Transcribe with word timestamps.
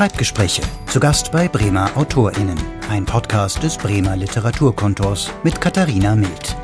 Schreibgespräche. 0.00 0.62
Zu 0.86 0.98
Gast 0.98 1.30
bei 1.30 1.46
Bremer 1.46 1.90
AutorInnen. 1.94 2.56
Ein 2.88 3.04
Podcast 3.04 3.62
des 3.62 3.76
Bremer 3.76 4.16
Literaturkontors 4.16 5.30
mit 5.44 5.60
Katharina 5.60 6.16
Mild. 6.16 6.56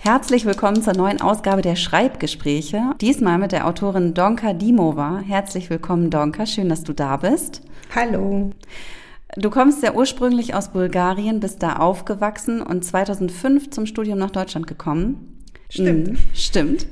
Herzlich 0.00 0.46
willkommen 0.46 0.82
zur 0.82 0.94
neuen 0.94 1.20
Ausgabe 1.20 1.62
der 1.62 1.76
Schreibgespräche. 1.76 2.90
Diesmal 3.00 3.38
mit 3.38 3.52
der 3.52 3.68
Autorin 3.68 4.14
Donka 4.14 4.52
Dimova. 4.52 5.20
Herzlich 5.24 5.70
willkommen, 5.70 6.10
Donka. 6.10 6.44
Schön, 6.44 6.68
dass 6.68 6.82
du 6.82 6.92
da 6.92 7.18
bist. 7.18 7.62
Hallo. 7.94 8.50
Du 9.36 9.50
kommst 9.50 9.84
ja 9.84 9.94
ursprünglich 9.94 10.56
aus 10.56 10.72
Bulgarien, 10.72 11.38
bist 11.38 11.62
da 11.62 11.76
aufgewachsen 11.76 12.62
und 12.62 12.84
2005 12.84 13.70
zum 13.70 13.86
Studium 13.86 14.18
nach 14.18 14.32
Deutschland 14.32 14.66
gekommen. 14.66 15.35
Stimmt. 15.68 16.08
Mhm, 16.08 16.18
stimmt. 16.32 16.86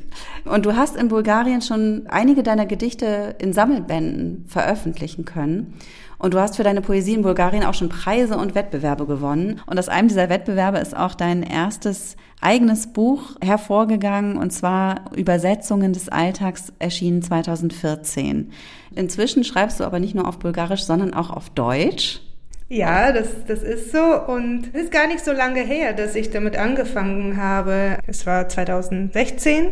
Und 0.44 0.66
du 0.66 0.76
hast 0.76 0.96
in 0.96 1.08
Bulgarien 1.08 1.62
schon 1.62 2.06
einige 2.08 2.42
deiner 2.42 2.66
Gedichte 2.66 3.36
in 3.38 3.52
Sammelbänden 3.52 4.44
veröffentlichen 4.48 5.24
können. 5.24 5.74
Und 6.18 6.34
du 6.34 6.40
hast 6.40 6.56
für 6.56 6.62
deine 6.62 6.80
Poesie 6.80 7.14
in 7.14 7.22
Bulgarien 7.22 7.64
auch 7.64 7.74
schon 7.74 7.88
Preise 7.88 8.36
und 8.36 8.54
Wettbewerbe 8.54 9.06
gewonnen. 9.06 9.60
Und 9.66 9.78
aus 9.78 9.88
einem 9.88 10.08
dieser 10.08 10.28
Wettbewerbe 10.28 10.78
ist 10.78 10.96
auch 10.96 11.14
dein 11.14 11.42
erstes 11.42 12.16
eigenes 12.40 12.92
Buch 12.92 13.36
hervorgegangen, 13.42 14.36
und 14.36 14.50
zwar 14.50 15.12
Übersetzungen 15.14 15.92
des 15.92 16.08
Alltags 16.08 16.72
erschienen 16.78 17.22
2014. 17.22 18.52
Inzwischen 18.94 19.44
schreibst 19.44 19.80
du 19.80 19.84
aber 19.84 19.98
nicht 19.98 20.14
nur 20.14 20.28
auf 20.28 20.38
Bulgarisch, 20.38 20.84
sondern 20.84 21.14
auch 21.14 21.30
auf 21.30 21.50
Deutsch. 21.50 22.20
Ja, 22.68 23.12
das, 23.12 23.28
das 23.46 23.62
ist 23.62 23.92
so 23.92 24.02
und 24.26 24.70
es 24.72 24.84
ist 24.84 24.92
gar 24.92 25.06
nicht 25.06 25.24
so 25.24 25.32
lange 25.32 25.60
her, 25.60 25.92
dass 25.92 26.14
ich 26.14 26.30
damit 26.30 26.56
angefangen 26.56 27.36
habe. 27.36 27.98
Es 28.06 28.26
war 28.26 28.48
2016 28.48 29.70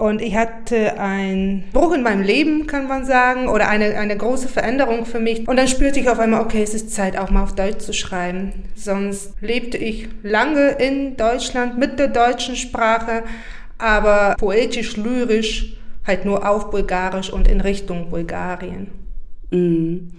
und 0.00 0.22
ich 0.22 0.34
hatte 0.34 0.98
einen 0.98 1.64
Bruch 1.74 1.92
in 1.92 2.02
meinem 2.02 2.22
Leben, 2.22 2.66
kann 2.66 2.88
man 2.88 3.04
sagen, 3.04 3.48
oder 3.48 3.68
eine, 3.68 3.98
eine 3.98 4.16
große 4.16 4.48
Veränderung 4.48 5.04
für 5.04 5.20
mich. 5.20 5.46
Und 5.46 5.56
dann 5.56 5.68
spürte 5.68 6.00
ich 6.00 6.08
auf 6.08 6.18
einmal, 6.18 6.40
okay, 6.40 6.62
es 6.62 6.72
ist 6.72 6.94
Zeit, 6.94 7.18
auch 7.18 7.28
mal 7.28 7.42
auf 7.42 7.54
Deutsch 7.54 7.84
zu 7.84 7.92
schreiben. 7.92 8.52
Sonst 8.76 9.34
lebte 9.42 9.76
ich 9.76 10.08
lange 10.22 10.70
in 10.70 11.18
Deutschland 11.18 11.76
mit 11.76 11.98
der 11.98 12.08
deutschen 12.08 12.56
Sprache, 12.56 13.24
aber 13.76 14.36
poetisch, 14.38 14.96
lyrisch, 14.96 15.76
halt 16.06 16.24
nur 16.24 16.48
auf 16.48 16.70
Bulgarisch 16.70 17.30
und 17.30 17.46
in 17.46 17.60
Richtung 17.60 18.08
Bulgarien. 18.08 18.90
Mm. 19.50 20.12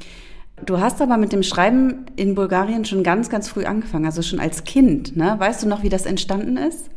Du 0.65 0.79
hast 0.79 1.01
aber 1.01 1.17
mit 1.17 1.33
dem 1.33 1.43
Schreiben 1.43 2.05
in 2.15 2.35
Bulgarien 2.35 2.85
schon 2.85 3.03
ganz, 3.03 3.29
ganz 3.29 3.49
früh 3.49 3.65
angefangen, 3.65 4.05
also 4.05 4.21
schon 4.21 4.39
als 4.39 4.63
Kind. 4.63 5.15
Ne? 5.15 5.35
Weißt 5.37 5.63
du 5.63 5.67
noch, 5.67 5.83
wie 5.83 5.89
das 5.89 6.05
entstanden 6.05 6.57
ist? 6.57 6.89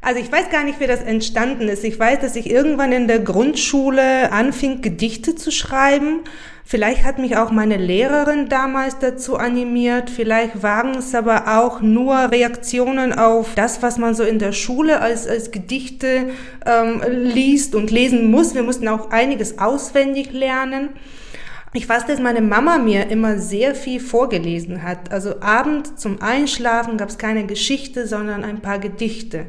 Also 0.00 0.20
ich 0.20 0.30
weiß 0.30 0.50
gar 0.50 0.62
nicht, 0.62 0.78
wie 0.78 0.86
das 0.86 1.02
entstanden 1.02 1.68
ist. 1.68 1.82
Ich 1.82 1.98
weiß, 1.98 2.20
dass 2.20 2.36
ich 2.36 2.48
irgendwann 2.48 2.92
in 2.92 3.08
der 3.08 3.18
Grundschule 3.18 4.30
anfing, 4.30 4.80
Gedichte 4.80 5.34
zu 5.34 5.50
schreiben. 5.50 6.20
Vielleicht 6.64 7.02
hat 7.02 7.18
mich 7.18 7.36
auch 7.36 7.50
meine 7.50 7.78
Lehrerin 7.78 8.48
damals 8.48 8.98
dazu 8.98 9.36
animiert. 9.36 10.10
Vielleicht 10.10 10.62
waren 10.62 10.96
es 10.96 11.14
aber 11.14 11.58
auch 11.58 11.80
nur 11.80 12.30
Reaktionen 12.30 13.12
auf 13.12 13.54
das, 13.54 13.82
was 13.82 13.98
man 13.98 14.14
so 14.14 14.22
in 14.22 14.38
der 14.38 14.52
Schule 14.52 15.00
als, 15.00 15.26
als 15.26 15.50
Gedichte 15.50 16.28
ähm, 16.64 17.02
liest 17.08 17.74
und 17.74 17.90
lesen 17.90 18.30
muss. 18.30 18.54
Wir 18.54 18.62
mussten 18.62 18.86
auch 18.86 19.10
einiges 19.10 19.58
auswendig 19.58 20.32
lernen. 20.32 20.90
Ich 21.74 21.88
weiß, 21.88 22.06
dass 22.06 22.18
meine 22.18 22.40
Mama 22.40 22.78
mir 22.78 23.10
immer 23.10 23.38
sehr 23.38 23.74
viel 23.74 24.00
vorgelesen 24.00 24.82
hat. 24.82 25.12
Also 25.12 25.40
abends 25.40 25.96
zum 25.96 26.22
Einschlafen 26.22 26.96
gab 26.96 27.10
es 27.10 27.18
keine 27.18 27.46
Geschichte, 27.46 28.06
sondern 28.06 28.42
ein 28.42 28.60
paar 28.60 28.78
Gedichte. 28.78 29.46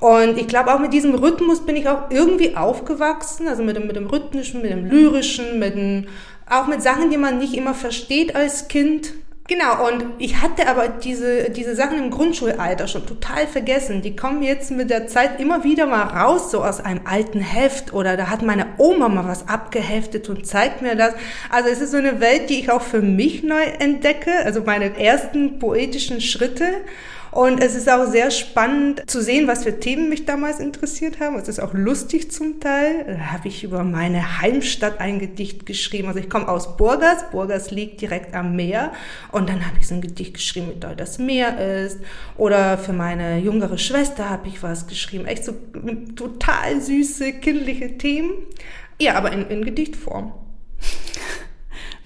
Und 0.00 0.38
ich 0.38 0.48
glaube, 0.48 0.74
auch 0.74 0.80
mit 0.80 0.92
diesem 0.92 1.14
Rhythmus 1.14 1.64
bin 1.64 1.76
ich 1.76 1.88
auch 1.88 2.10
irgendwie 2.10 2.56
aufgewachsen, 2.56 3.48
also 3.48 3.62
mit 3.62 3.76
dem, 3.76 3.86
mit 3.86 3.96
dem 3.96 4.06
rhythmischen, 4.06 4.60
mit 4.60 4.70
dem 4.70 4.86
lyrischen, 4.86 5.58
mit 5.58 5.74
dem, 5.74 6.06
auch 6.50 6.66
mit 6.66 6.82
Sachen, 6.82 7.10
die 7.10 7.16
man 7.16 7.38
nicht 7.38 7.54
immer 7.54 7.74
versteht 7.74 8.34
als 8.34 8.68
Kind. 8.68 9.12
Genau, 9.48 9.86
und 9.86 10.04
ich 10.18 10.42
hatte 10.42 10.66
aber 10.68 10.88
diese, 10.88 11.50
diese 11.50 11.76
Sachen 11.76 11.98
im 11.98 12.10
Grundschulalter 12.10 12.88
schon 12.88 13.06
total 13.06 13.46
vergessen. 13.46 14.02
Die 14.02 14.16
kommen 14.16 14.42
jetzt 14.42 14.72
mit 14.72 14.90
der 14.90 15.06
Zeit 15.06 15.38
immer 15.40 15.62
wieder 15.62 15.86
mal 15.86 16.02
raus, 16.02 16.50
so 16.50 16.64
aus 16.64 16.80
einem 16.80 17.02
alten 17.04 17.40
Heft 17.40 17.92
oder 17.92 18.16
da 18.16 18.28
hat 18.28 18.42
meine 18.42 18.66
Oma 18.78 19.08
mal 19.08 19.28
was 19.28 19.48
abgeheftet 19.48 20.28
und 20.28 20.46
zeigt 20.46 20.82
mir 20.82 20.96
das. 20.96 21.14
Also 21.48 21.68
es 21.68 21.80
ist 21.80 21.92
so 21.92 21.96
eine 21.96 22.20
Welt, 22.20 22.50
die 22.50 22.58
ich 22.58 22.72
auch 22.72 22.82
für 22.82 23.02
mich 23.02 23.44
neu 23.44 23.62
entdecke, 23.62 24.32
also 24.44 24.62
meine 24.62 24.98
ersten 24.98 25.60
poetischen 25.60 26.20
Schritte. 26.20 26.64
Und 27.36 27.60
es 27.60 27.74
ist 27.74 27.86
auch 27.86 28.06
sehr 28.06 28.30
spannend 28.30 29.02
zu 29.10 29.20
sehen, 29.20 29.46
was 29.46 29.64
für 29.64 29.78
Themen 29.78 30.08
mich 30.08 30.24
damals 30.24 30.58
interessiert 30.58 31.20
haben. 31.20 31.36
Es 31.36 31.48
ist 31.48 31.60
auch 31.60 31.74
lustig 31.74 32.32
zum 32.32 32.60
Teil. 32.60 33.04
Da 33.06 33.32
habe 33.32 33.48
ich 33.48 33.62
über 33.62 33.84
meine 33.84 34.40
Heimstadt 34.40 35.00
ein 35.00 35.18
Gedicht 35.18 35.66
geschrieben. 35.66 36.08
Also 36.08 36.18
ich 36.18 36.30
komme 36.30 36.48
aus 36.48 36.78
Burgas. 36.78 37.30
Burgas 37.30 37.70
liegt 37.70 38.00
direkt 38.00 38.34
am 38.34 38.56
Meer. 38.56 38.90
Und 39.32 39.50
dann 39.50 39.66
habe 39.66 39.76
ich 39.78 39.86
so 39.86 39.94
ein 39.94 40.00
Gedicht 40.00 40.32
geschrieben, 40.32 40.72
wie 40.74 40.80
toll 40.80 40.96
das 40.96 41.18
Meer 41.18 41.84
ist. 41.84 41.98
Oder 42.38 42.78
für 42.78 42.94
meine 42.94 43.38
jüngere 43.38 43.76
Schwester 43.76 44.30
habe 44.30 44.48
ich 44.48 44.62
was 44.62 44.86
geschrieben. 44.86 45.26
Echt 45.26 45.44
so 45.44 45.52
total 46.16 46.80
süße, 46.80 47.34
kindliche 47.34 47.98
Themen. 47.98 48.30
Ja, 48.98 49.12
aber 49.12 49.32
in, 49.32 49.46
in 49.48 49.62
Gedichtform. 49.62 50.32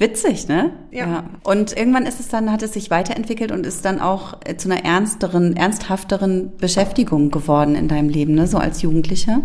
Witzig, 0.00 0.49
ne? 0.49 0.72
Ja. 0.91 1.06
ja. 1.06 1.25
Und 1.43 1.77
irgendwann 1.77 2.06
ist 2.06 2.21
es 2.21 2.28
dann, 2.28 2.50
hat 2.50 2.62
es 2.62 2.72
sich 2.72 2.91
weiterentwickelt 2.91 3.53
und 3.53 3.66
ist 3.66 3.84
dann 3.84 4.00
auch 4.00 4.38
äh, 4.47 4.56
zu 4.56 4.71
einer 4.71 4.83
ernsteren, 4.83 5.55
ernsthafteren 5.55 6.56
Beschäftigung 6.56 7.31
geworden 7.31 7.75
in 7.75 7.87
deinem 7.87 8.09
Leben, 8.09 8.34
ne? 8.34 8.47
So 8.47 8.56
als 8.56 8.81
Jugendlicher. 8.81 9.43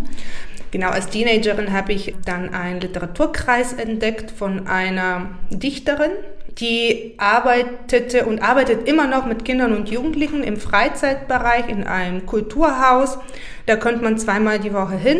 Genau, 0.71 0.91
als 0.91 1.09
Teenagerin 1.09 1.73
habe 1.73 1.91
ich 1.91 2.15
dann 2.23 2.53
einen 2.53 2.79
Literaturkreis 2.79 3.73
entdeckt 3.73 4.31
von 4.31 4.65
einer 4.65 5.31
Dichterin, 5.49 6.11
die 6.57 7.15
arbeitete 7.17 8.25
und 8.25 8.41
arbeitet 8.41 8.87
immer 8.87 9.07
noch 9.07 9.25
mit 9.25 9.43
Kindern 9.43 9.75
und 9.75 9.89
Jugendlichen 9.89 10.41
im 10.41 10.55
Freizeitbereich 10.55 11.67
in 11.67 11.83
einem 11.83 12.25
Kulturhaus. 12.25 13.17
Da 13.65 13.75
könnte 13.75 14.05
man 14.05 14.17
zweimal 14.17 14.59
die 14.59 14.73
Woche 14.73 14.95
hin 14.95 15.19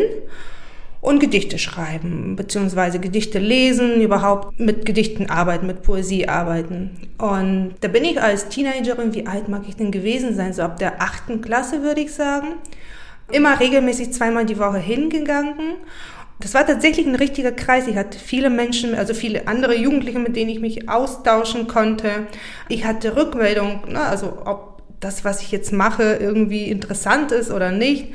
und 1.06 1.20
Gedichte 1.20 1.56
schreiben, 1.60 2.34
beziehungsweise 2.34 2.98
Gedichte 2.98 3.38
lesen, 3.38 4.00
überhaupt 4.00 4.58
mit 4.58 4.84
Gedichten 4.84 5.30
arbeiten, 5.30 5.68
mit 5.68 5.82
Poesie 5.82 6.26
arbeiten. 6.26 6.98
Und 7.16 7.76
da 7.80 7.86
bin 7.86 8.04
ich 8.04 8.20
als 8.20 8.48
Teenagerin, 8.48 9.14
wie 9.14 9.24
alt 9.24 9.46
mag 9.48 9.62
ich 9.68 9.76
denn 9.76 9.92
gewesen 9.92 10.34
sein? 10.34 10.52
So 10.52 10.62
ab 10.62 10.80
der 10.80 11.00
achten 11.00 11.42
Klasse 11.42 11.84
würde 11.84 12.00
ich 12.00 12.12
sagen. 12.12 12.54
Immer 13.30 13.60
regelmäßig 13.60 14.14
zweimal 14.14 14.46
die 14.46 14.58
Woche 14.58 14.78
hingegangen. 14.78 15.76
Das 16.40 16.54
war 16.54 16.66
tatsächlich 16.66 17.06
ein 17.06 17.14
richtiger 17.14 17.52
Kreis. 17.52 17.86
Ich 17.86 17.96
hatte 17.96 18.18
viele 18.18 18.50
Menschen, 18.50 18.96
also 18.96 19.14
viele 19.14 19.46
andere 19.46 19.76
Jugendliche, 19.76 20.18
mit 20.18 20.34
denen 20.34 20.50
ich 20.50 20.58
mich 20.58 20.88
austauschen 20.88 21.68
konnte. 21.68 22.26
Ich 22.68 22.84
hatte 22.84 23.14
Rückmeldung, 23.14 23.82
ne, 23.92 24.00
also 24.00 24.38
ob 24.44 24.82
das, 24.98 25.24
was 25.24 25.40
ich 25.40 25.52
jetzt 25.52 25.72
mache, 25.72 26.18
irgendwie 26.20 26.64
interessant 26.64 27.30
ist 27.30 27.52
oder 27.52 27.70
nicht. 27.70 28.12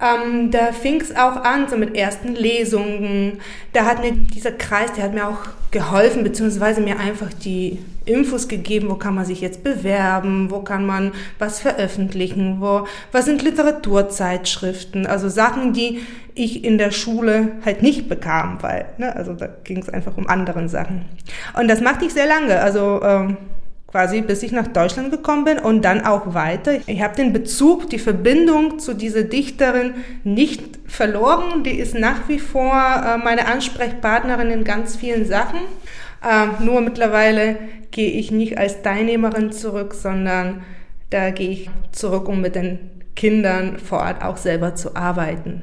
Ähm, 0.00 0.50
da 0.50 0.72
fing 0.72 1.00
es 1.00 1.14
auch 1.14 1.36
an, 1.44 1.68
so 1.68 1.76
mit 1.76 1.96
ersten 1.96 2.34
Lesungen. 2.34 3.40
Da 3.72 3.84
hat 3.84 4.00
mir 4.00 4.12
dieser 4.12 4.52
Kreis, 4.52 4.92
der 4.92 5.04
hat 5.04 5.14
mir 5.14 5.28
auch 5.28 5.40
geholfen, 5.70 6.24
beziehungsweise 6.24 6.80
mir 6.80 6.98
einfach 6.98 7.32
die 7.32 7.78
Infos 8.06 8.48
gegeben, 8.48 8.88
wo 8.88 8.94
kann 8.94 9.14
man 9.14 9.24
sich 9.24 9.40
jetzt 9.40 9.62
bewerben, 9.62 10.50
wo 10.50 10.60
kann 10.60 10.86
man 10.86 11.12
was 11.38 11.60
veröffentlichen, 11.60 12.60
wo, 12.60 12.86
was 13.12 13.26
sind 13.26 13.42
Literaturzeitschriften, 13.42 15.06
also 15.06 15.28
Sachen, 15.28 15.72
die 15.74 16.00
ich 16.34 16.64
in 16.64 16.78
der 16.78 16.90
Schule 16.90 17.52
halt 17.64 17.82
nicht 17.82 18.08
bekam, 18.08 18.58
weil, 18.62 18.86
ne, 18.98 19.14
also 19.14 19.34
da 19.34 19.48
ging 19.64 19.78
es 19.78 19.88
einfach 19.88 20.16
um 20.16 20.26
anderen 20.26 20.68
Sachen. 20.68 21.04
Und 21.58 21.68
das 21.68 21.80
machte 21.80 22.06
ich 22.06 22.12
sehr 22.12 22.26
lange, 22.26 22.60
also 22.60 23.02
ähm, 23.02 23.36
quasi 23.90 24.20
bis 24.20 24.42
ich 24.42 24.52
nach 24.52 24.68
Deutschland 24.68 25.10
gekommen 25.10 25.44
bin 25.44 25.58
und 25.58 25.84
dann 25.84 26.04
auch 26.04 26.34
weiter. 26.34 26.72
Ich 26.86 27.02
habe 27.02 27.16
den 27.16 27.32
Bezug, 27.32 27.90
die 27.90 27.98
Verbindung 27.98 28.78
zu 28.78 28.94
dieser 28.94 29.22
Dichterin 29.22 29.94
nicht 30.22 30.62
verloren. 30.86 31.64
Die 31.64 31.78
ist 31.78 31.94
nach 31.94 32.28
wie 32.28 32.38
vor 32.38 32.72
äh, 32.72 33.18
meine 33.18 33.46
Ansprechpartnerin 33.46 34.50
in 34.50 34.64
ganz 34.64 34.96
vielen 34.96 35.26
Sachen. 35.26 35.60
Äh, 36.22 36.62
nur 36.62 36.80
mittlerweile 36.80 37.58
gehe 37.90 38.10
ich 38.10 38.30
nicht 38.30 38.58
als 38.58 38.82
Teilnehmerin 38.82 39.52
zurück, 39.52 39.94
sondern 39.94 40.62
da 41.10 41.30
gehe 41.30 41.50
ich 41.50 41.70
zurück, 41.92 42.28
um 42.28 42.40
mit 42.40 42.54
den 42.54 42.78
Kindern 43.16 43.78
vor 43.78 43.98
Ort 43.98 44.22
auch 44.22 44.36
selber 44.36 44.76
zu 44.76 44.94
arbeiten. 44.94 45.62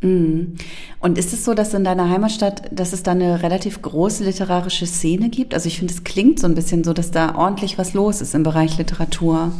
Mhm. 0.00 0.56
Und 1.00 1.18
ist 1.18 1.32
es 1.32 1.44
so, 1.44 1.54
dass 1.54 1.74
in 1.74 1.84
deiner 1.84 2.08
Heimatstadt, 2.08 2.62
dass 2.70 2.92
es 2.92 3.02
da 3.02 3.12
eine 3.12 3.42
relativ 3.42 3.82
große 3.82 4.24
literarische 4.24 4.86
Szene 4.86 5.28
gibt? 5.28 5.54
Also 5.54 5.68
ich 5.68 5.78
finde, 5.78 5.94
es 5.94 6.04
klingt 6.04 6.38
so 6.38 6.46
ein 6.46 6.54
bisschen 6.54 6.84
so, 6.84 6.92
dass 6.92 7.10
da 7.10 7.34
ordentlich 7.34 7.78
was 7.78 7.94
los 7.94 8.20
ist 8.20 8.34
im 8.34 8.42
Bereich 8.42 8.78
Literatur. 8.78 9.52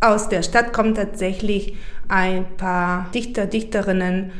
Aus 0.00 0.28
der 0.28 0.42
Stadt 0.42 0.72
kommen 0.72 0.94
tatsächlich 0.94 1.74
ein 2.08 2.44
paar 2.56 3.10
Dichter, 3.14 3.46
Dichterinnen, 3.46 4.30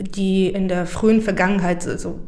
die 0.00 0.48
in 0.48 0.68
der 0.68 0.86
frühen 0.86 1.22
Vergangenheit, 1.22 1.82
so 1.82 1.90
also 1.90 2.18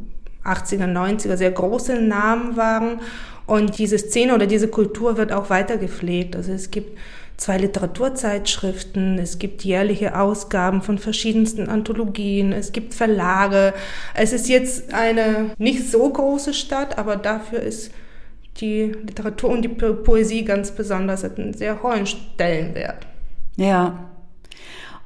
80er, 0.44 0.86
90er, 0.86 1.36
sehr 1.36 1.50
große 1.50 2.00
Namen 2.00 2.56
waren. 2.56 3.00
Und 3.46 3.78
diese 3.78 3.98
Szene 3.98 4.34
oder 4.34 4.46
diese 4.46 4.68
Kultur 4.68 5.16
wird 5.16 5.32
auch 5.32 5.50
weiter 5.50 5.76
gepflegt. 5.76 6.36
Also 6.36 6.52
es 6.52 6.70
gibt 6.70 6.98
zwei 7.36 7.58
Literaturzeitschriften, 7.58 9.18
es 9.18 9.38
gibt 9.38 9.62
jährliche 9.62 10.18
Ausgaben 10.18 10.82
von 10.82 10.98
verschiedensten 10.98 11.68
Anthologien, 11.68 12.52
es 12.52 12.72
gibt 12.72 12.94
Verlage. 12.94 13.74
Es 14.14 14.32
ist 14.32 14.48
jetzt 14.48 14.94
eine 14.94 15.50
nicht 15.58 15.90
so 15.90 16.08
große 16.08 16.54
Stadt, 16.54 16.98
aber 16.98 17.16
dafür 17.16 17.60
ist 17.60 17.90
die 18.60 18.92
Literatur 19.06 19.50
und 19.50 19.62
die 19.62 19.68
Poesie 19.68 20.44
ganz 20.44 20.70
besonders 20.70 21.24
hat 21.24 21.38
einen 21.38 21.52
sehr 21.52 21.82
hohen 21.82 22.06
Stellenwert. 22.06 23.06
Ja. 23.56 24.10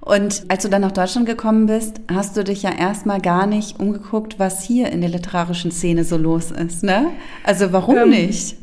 Und 0.01 0.45
als 0.49 0.63
du 0.63 0.71
dann 0.71 0.81
nach 0.81 0.93
Deutschland 0.93 1.27
gekommen 1.27 1.67
bist, 1.67 2.01
hast 2.11 2.37
du 2.37 2.43
dich 2.43 2.63
ja 2.63 2.71
erstmal 2.73 3.21
gar 3.21 3.47
nicht 3.47 3.79
umgeguckt, 3.81 4.39
was 4.39 4.63
hier 4.63 4.91
in 4.91 5.03
der 5.03 5.11
literarischen 5.11 5.71
Szene 5.71 6.05
so 6.05 6.17
los 6.17 6.51
ist, 6.53 6.83
ne? 6.83 7.11
Also 7.45 7.73
warum 7.73 7.97
ähm, 7.97 8.11
nicht? 8.11 8.57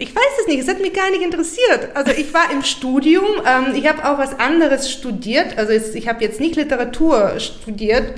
Ich 0.00 0.14
weiß 0.14 0.40
es 0.40 0.46
nicht, 0.46 0.60
es 0.60 0.68
hat 0.68 0.80
mich 0.80 0.92
gar 0.92 1.10
nicht 1.10 1.22
interessiert. 1.22 1.88
Also 1.94 2.12
ich 2.12 2.32
war 2.32 2.52
im 2.52 2.62
Studium, 2.62 3.26
ähm, 3.44 3.74
ich 3.74 3.88
habe 3.88 4.08
auch 4.08 4.16
was 4.16 4.38
anderes 4.38 4.92
studiert. 4.92 5.58
Also 5.58 5.72
ich 5.72 6.08
habe 6.08 6.22
jetzt 6.22 6.38
nicht 6.38 6.54
Literatur 6.54 7.40
studiert, 7.40 8.14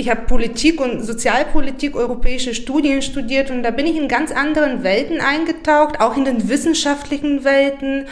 ich 0.00 0.10
habe 0.10 0.22
Politik 0.22 0.80
und 0.80 1.02
Sozialpolitik, 1.02 1.94
europäische 1.94 2.54
Studien 2.54 3.02
studiert 3.02 3.50
und 3.50 3.62
da 3.62 3.70
bin 3.70 3.86
ich 3.86 3.96
in 3.96 4.08
ganz 4.08 4.32
anderen 4.32 4.82
Welten 4.82 5.20
eingetaucht, 5.20 6.00
auch 6.00 6.16
in 6.16 6.24
den 6.24 6.48
wissenschaftlichen 6.48 7.44
Welten. 7.44 8.06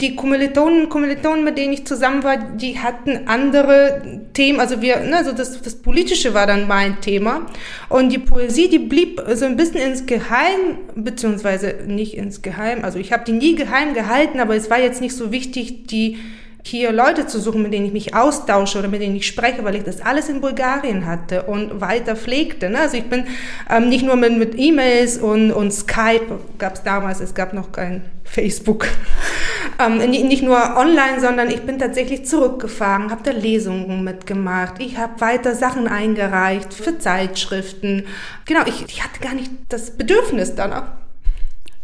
Die 0.00 0.16
Kommilitonen 0.16 0.84
und 0.84 0.88
Kommilitonen, 0.88 1.44
mit 1.44 1.58
denen 1.58 1.72
ich 1.72 1.84
zusammen 1.84 2.22
war, 2.22 2.38
die 2.38 2.78
hatten 2.78 3.26
andere 3.26 4.20
Themen. 4.32 4.58
Also 4.58 4.80
wir, 4.80 5.02
also 5.14 5.32
das, 5.32 5.60
das 5.60 5.74
Politische 5.74 6.32
war 6.32 6.46
dann 6.46 6.66
mein 6.66 7.00
Thema. 7.00 7.46
Und 7.90 8.10
die 8.10 8.18
Poesie, 8.18 8.70
die 8.70 8.78
blieb 8.78 9.20
so 9.34 9.44
ein 9.44 9.56
bisschen 9.56 9.80
ins 9.80 10.06
Geheim, 10.06 10.78
beziehungsweise 10.94 11.74
nicht 11.86 12.14
ins 12.14 12.40
Geheim. 12.40 12.84
Also 12.84 12.98
ich 12.98 13.12
habe 13.12 13.24
die 13.24 13.32
nie 13.32 13.54
geheim 13.54 13.92
gehalten, 13.92 14.40
aber 14.40 14.56
es 14.56 14.70
war 14.70 14.80
jetzt 14.80 15.00
nicht 15.02 15.14
so 15.14 15.30
wichtig, 15.30 15.86
die 15.88 16.18
hier 16.64 16.92
Leute 16.92 17.26
zu 17.26 17.40
suchen, 17.40 17.62
mit 17.62 17.72
denen 17.72 17.86
ich 17.86 17.92
mich 17.92 18.14
austausche 18.14 18.78
oder 18.78 18.88
mit 18.88 19.02
denen 19.02 19.16
ich 19.16 19.26
spreche, 19.26 19.64
weil 19.64 19.74
ich 19.74 19.82
das 19.82 20.00
alles 20.00 20.28
in 20.28 20.40
Bulgarien 20.40 21.06
hatte 21.06 21.42
und 21.42 21.80
weiter 21.80 22.14
pflegte. 22.14 22.70
Ne? 22.70 22.78
Also 22.78 22.96
ich 22.96 23.08
bin 23.08 23.26
ähm, 23.68 23.88
nicht 23.88 24.04
nur 24.04 24.16
mit, 24.16 24.38
mit 24.38 24.54
E-Mails 24.56 25.18
und, 25.18 25.50
und 25.50 25.72
Skype, 25.72 26.38
gab 26.58 26.74
es 26.74 26.82
damals, 26.82 27.20
es 27.20 27.34
gab 27.34 27.52
noch 27.52 27.72
kein 27.72 28.04
Facebook, 28.24 28.86
ähm, 29.84 29.98
nicht, 29.98 30.42
nur 30.42 30.76
online, 30.76 31.20
sondern 31.20 31.50
ich 31.50 31.62
bin 31.62 31.78
tatsächlich 31.78 32.26
zurückgefahren, 32.26 33.10
habe 33.10 33.22
da 33.24 33.32
Lesungen 33.32 34.04
mitgemacht, 34.04 34.74
ich 34.78 34.96
habe 34.96 35.20
weiter 35.20 35.54
Sachen 35.54 35.88
eingereicht 35.88 36.72
für 36.72 36.98
Zeitschriften. 36.98 38.06
Genau, 38.44 38.60
ich, 38.66 38.84
ich 38.86 39.02
hatte 39.02 39.20
gar 39.20 39.34
nicht 39.34 39.50
das 39.68 39.90
Bedürfnis 39.90 40.54
danach. 40.54 40.92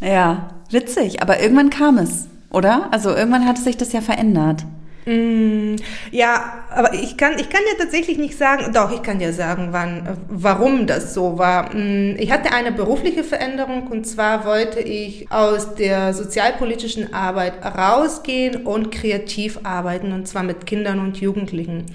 Ja, 0.00 0.50
witzig, 0.70 1.20
aber 1.20 1.40
irgendwann 1.40 1.70
kam 1.70 1.98
es 1.98 2.28
oder? 2.50 2.88
Also 2.92 3.10
irgendwann 3.10 3.46
hat 3.46 3.58
sich 3.58 3.76
das 3.76 3.92
ja 3.92 4.00
verändert. 4.00 4.64
Mm, 5.08 5.76
ja, 6.10 6.64
aber 6.70 6.92
ich 6.92 7.16
kann, 7.16 7.38
ich 7.38 7.48
kann 7.48 7.62
ja 7.66 7.82
tatsächlich 7.82 8.18
nicht 8.18 8.36
sagen, 8.36 8.74
doch, 8.74 8.92
ich 8.92 9.02
kann 9.02 9.20
ja 9.20 9.32
sagen, 9.32 9.68
wann, 9.70 10.18
warum 10.28 10.86
das 10.86 11.14
so 11.14 11.38
war. 11.38 11.74
Mm, 11.74 12.16
ich 12.18 12.30
hatte 12.30 12.52
eine 12.52 12.72
berufliche 12.72 13.24
Veränderung 13.24 13.86
und 13.86 14.06
zwar 14.06 14.44
wollte 14.44 14.80
ich 14.80 15.30
aus 15.32 15.74
der 15.76 16.12
sozialpolitischen 16.12 17.14
Arbeit 17.14 17.54
rausgehen 17.64 18.66
und 18.66 18.90
kreativ 18.90 19.60
arbeiten 19.62 20.12
und 20.12 20.28
zwar 20.28 20.42
mit 20.42 20.66
Kindern 20.66 20.98
und 20.98 21.18
Jugendlichen. 21.18 21.86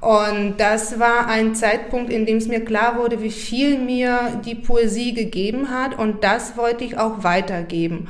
Und 0.00 0.54
das 0.58 1.00
war 1.00 1.26
ein 1.28 1.56
Zeitpunkt, 1.56 2.12
in 2.12 2.26
dem 2.26 2.36
es 2.36 2.46
mir 2.46 2.64
klar 2.64 2.96
wurde, 2.96 3.22
wie 3.22 3.30
viel 3.30 3.78
mir 3.78 4.40
die 4.44 4.54
Poesie 4.54 5.14
gegeben 5.14 5.70
hat 5.70 5.98
und 5.98 6.22
das 6.22 6.56
wollte 6.56 6.84
ich 6.84 6.96
auch 6.96 7.24
weitergeben. 7.24 8.08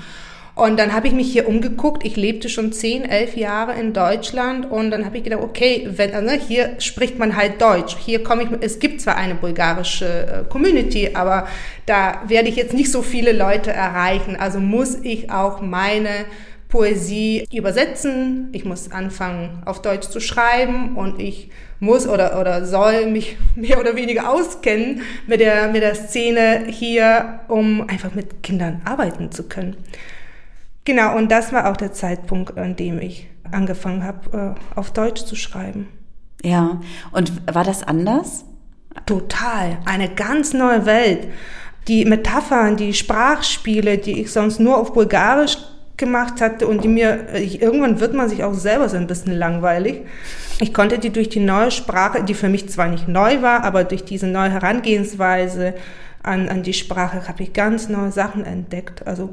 Und 0.54 0.78
dann 0.78 0.92
habe 0.92 1.06
ich 1.06 1.14
mich 1.14 1.32
hier 1.32 1.48
umgeguckt. 1.48 2.04
Ich 2.04 2.16
lebte 2.16 2.50
schon 2.50 2.72
zehn, 2.72 3.04
elf 3.04 3.36
Jahre 3.36 3.72
in 3.80 3.94
Deutschland 3.94 4.70
und 4.70 4.90
dann 4.90 5.06
habe 5.06 5.16
ich 5.16 5.24
gedacht, 5.24 5.42
okay, 5.42 5.88
wenn, 5.90 6.10
ne, 6.24 6.38
hier 6.38 6.74
spricht 6.78 7.18
man 7.18 7.36
halt 7.36 7.60
Deutsch. 7.62 7.96
Hier 7.98 8.22
komme 8.22 8.42
ich, 8.42 8.48
es 8.60 8.78
gibt 8.78 9.00
zwar 9.00 9.16
eine 9.16 9.34
bulgarische 9.34 10.04
äh, 10.06 10.50
Community, 10.50 11.10
aber 11.14 11.48
da 11.86 12.22
werde 12.26 12.50
ich 12.50 12.56
jetzt 12.56 12.74
nicht 12.74 12.92
so 12.92 13.00
viele 13.00 13.32
Leute 13.32 13.72
erreichen. 13.72 14.36
Also 14.36 14.60
muss 14.60 14.98
ich 15.02 15.30
auch 15.30 15.62
meine 15.62 16.26
Poesie 16.68 17.46
übersetzen. 17.52 18.48
Ich 18.52 18.66
muss 18.66 18.90
anfangen, 18.90 19.62
auf 19.64 19.80
Deutsch 19.80 20.08
zu 20.08 20.20
schreiben 20.20 20.96
und 20.96 21.18
ich 21.18 21.50
muss 21.80 22.06
oder, 22.06 22.40
oder 22.40 22.64
soll 22.64 23.06
mich 23.06 23.36
mehr 23.56 23.80
oder 23.80 23.96
weniger 23.96 24.30
auskennen 24.30 25.00
mit 25.26 25.40
der, 25.40 25.68
mit 25.68 25.82
der 25.82 25.94
Szene 25.94 26.64
hier, 26.68 27.40
um 27.48 27.88
einfach 27.88 28.14
mit 28.14 28.42
Kindern 28.42 28.82
arbeiten 28.84 29.32
zu 29.32 29.48
können. 29.48 29.76
Genau, 30.84 31.16
und 31.16 31.30
das 31.30 31.52
war 31.52 31.70
auch 31.70 31.76
der 31.76 31.92
Zeitpunkt, 31.92 32.58
an 32.58 32.76
dem 32.76 33.00
ich 33.00 33.28
angefangen 33.50 34.04
habe, 34.04 34.56
äh, 34.56 34.78
auf 34.78 34.92
Deutsch 34.92 35.24
zu 35.24 35.36
schreiben. 35.36 35.88
Ja, 36.42 36.80
und 37.12 37.54
war 37.54 37.64
das 37.64 37.82
anders? 37.84 38.44
Total, 39.06 39.78
eine 39.84 40.08
ganz 40.08 40.52
neue 40.52 40.84
Welt. 40.86 41.28
Die 41.88 42.04
Metaphern, 42.04 42.76
die 42.76 42.94
Sprachspiele, 42.94 43.98
die 43.98 44.20
ich 44.20 44.32
sonst 44.32 44.58
nur 44.58 44.76
auf 44.76 44.92
Bulgarisch 44.92 45.56
gemacht 45.96 46.40
hatte 46.40 46.66
und 46.66 46.82
die 46.82 46.88
mir, 46.88 47.32
ich, 47.34 47.62
irgendwann 47.62 48.00
wird 48.00 48.12
man 48.14 48.28
sich 48.28 48.42
auch 48.42 48.54
selber 48.54 48.88
so 48.88 48.96
ein 48.96 49.06
bisschen 49.06 49.32
langweilig. 49.32 50.00
Ich 50.60 50.74
konnte 50.74 50.98
die 50.98 51.10
durch 51.10 51.28
die 51.28 51.40
neue 51.40 51.70
Sprache, 51.70 52.24
die 52.24 52.34
für 52.34 52.48
mich 52.48 52.68
zwar 52.68 52.88
nicht 52.88 53.08
neu 53.08 53.40
war, 53.42 53.62
aber 53.64 53.84
durch 53.84 54.04
diese 54.04 54.26
neue 54.26 54.50
Herangehensweise 54.50 55.74
an, 56.22 56.48
an 56.48 56.62
die 56.62 56.72
Sprache 56.72 57.28
habe 57.28 57.42
ich 57.42 57.52
ganz 57.52 57.88
neue 57.88 58.12
Sachen 58.12 58.44
entdeckt. 58.44 59.06
Also 59.06 59.30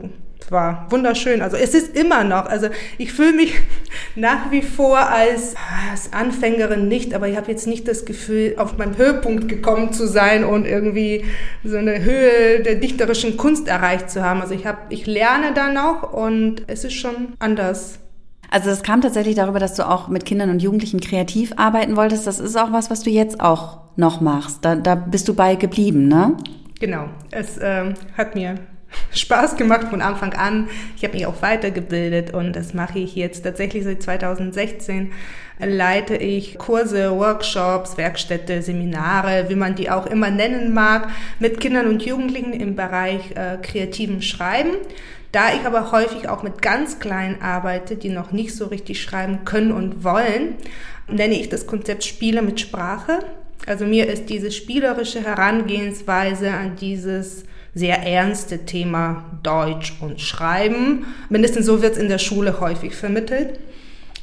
war 0.49 0.87
wunderschön. 0.89 1.41
Also 1.41 1.57
es 1.57 1.73
ist 1.73 1.95
immer 1.95 2.23
noch, 2.23 2.45
also 2.45 2.69
ich 2.97 3.13
fühle 3.13 3.33
mich 3.33 3.53
nach 4.15 4.51
wie 4.51 4.61
vor 4.61 4.97
als, 4.97 5.55
als 5.91 6.13
Anfängerin 6.13 6.87
nicht, 6.87 7.13
aber 7.13 7.27
ich 7.27 7.37
habe 7.37 7.51
jetzt 7.51 7.67
nicht 7.67 7.87
das 7.87 8.05
Gefühl, 8.05 8.55
auf 8.57 8.77
meinem 8.77 8.97
Höhepunkt 8.97 9.47
gekommen 9.47 9.93
zu 9.93 10.07
sein 10.07 10.43
und 10.43 10.65
irgendwie 10.65 11.25
so 11.63 11.77
eine 11.77 12.03
Höhe 12.03 12.61
der 12.61 12.75
dichterischen 12.75 13.37
Kunst 13.37 13.67
erreicht 13.67 14.09
zu 14.09 14.23
haben. 14.23 14.41
Also 14.41 14.53
ich 14.53 14.65
habe, 14.65 14.79
ich 14.89 15.05
lerne 15.05 15.53
da 15.53 15.71
noch 15.71 16.13
und 16.13 16.63
es 16.67 16.83
ist 16.83 16.93
schon 16.93 17.33
anders. 17.39 17.99
Also 18.51 18.71
es 18.71 18.81
kam 18.81 19.01
tatsächlich 19.01 19.35
darüber, 19.35 19.59
dass 19.59 19.75
du 19.75 19.87
auch 19.87 20.07
mit 20.07 20.25
Kindern 20.25 20.49
und 20.49 20.61
Jugendlichen 20.61 20.99
kreativ 20.99 21.53
arbeiten 21.57 21.95
wolltest. 21.95 22.25
Das 22.25 22.39
ist 22.39 22.55
auch 22.55 22.71
was, 22.71 22.89
was 22.89 23.03
du 23.03 23.11
jetzt 23.11 23.39
auch 23.39 23.79
noch 23.95 24.21
machst. 24.21 24.65
Da, 24.65 24.75
da 24.75 24.95
bist 24.95 25.27
du 25.27 25.35
bei 25.35 25.55
geblieben, 25.55 26.07
ne? 26.07 26.35
Genau. 26.79 27.09
Es 27.29 27.59
ähm, 27.61 27.93
hat 28.17 28.33
mir 28.33 28.55
Spaß 29.13 29.55
gemacht 29.55 29.87
von 29.89 30.01
Anfang 30.01 30.33
an. 30.33 30.69
Ich 30.95 31.03
habe 31.03 31.15
mich 31.15 31.25
auch 31.25 31.41
weitergebildet 31.41 32.33
und 32.33 32.55
das 32.55 32.73
mache 32.73 32.99
ich 32.99 33.15
jetzt 33.15 33.43
tatsächlich 33.43 33.83
seit 33.83 34.01
2016. 34.03 35.11
Leite 35.59 36.15
ich 36.15 36.57
Kurse, 36.57 37.11
Workshops, 37.17 37.97
Werkstätte, 37.97 38.61
Seminare, 38.61 39.45
wie 39.49 39.55
man 39.55 39.75
die 39.75 39.89
auch 39.89 40.05
immer 40.05 40.29
nennen 40.29 40.73
mag, 40.73 41.09
mit 41.39 41.59
Kindern 41.59 41.87
und 41.87 42.03
Jugendlichen 42.03 42.53
im 42.53 42.75
Bereich 42.75 43.31
äh, 43.31 43.57
kreativen 43.61 44.21
Schreiben. 44.21 44.71
Da 45.31 45.53
ich 45.53 45.65
aber 45.65 45.91
häufig 45.91 46.27
auch 46.27 46.43
mit 46.43 46.61
ganz 46.61 46.99
Kleinen 46.99 47.41
arbeite, 47.41 47.95
die 47.97 48.09
noch 48.09 48.31
nicht 48.31 48.55
so 48.55 48.67
richtig 48.67 49.01
schreiben 49.01 49.45
können 49.45 49.71
und 49.71 50.03
wollen, 50.03 50.55
nenne 51.07 51.39
ich 51.39 51.49
das 51.49 51.67
Konzept 51.67 52.03
Spiele 52.03 52.41
mit 52.41 52.59
Sprache. 52.59 53.19
Also 53.67 53.85
mir 53.85 54.07
ist 54.07 54.29
diese 54.29 54.51
spielerische 54.51 55.23
Herangehensweise 55.23 56.51
an 56.51 56.75
dieses 56.77 57.43
sehr 57.73 58.03
ernste 58.03 58.65
Thema 58.65 59.25
Deutsch 59.43 59.93
und 60.01 60.21
Schreiben. 60.21 61.05
Mindestens 61.29 61.65
so 61.65 61.81
wird 61.81 61.93
es 61.93 62.01
in 62.01 62.09
der 62.09 62.17
Schule 62.17 62.59
häufig 62.59 62.95
vermittelt. 62.95 63.59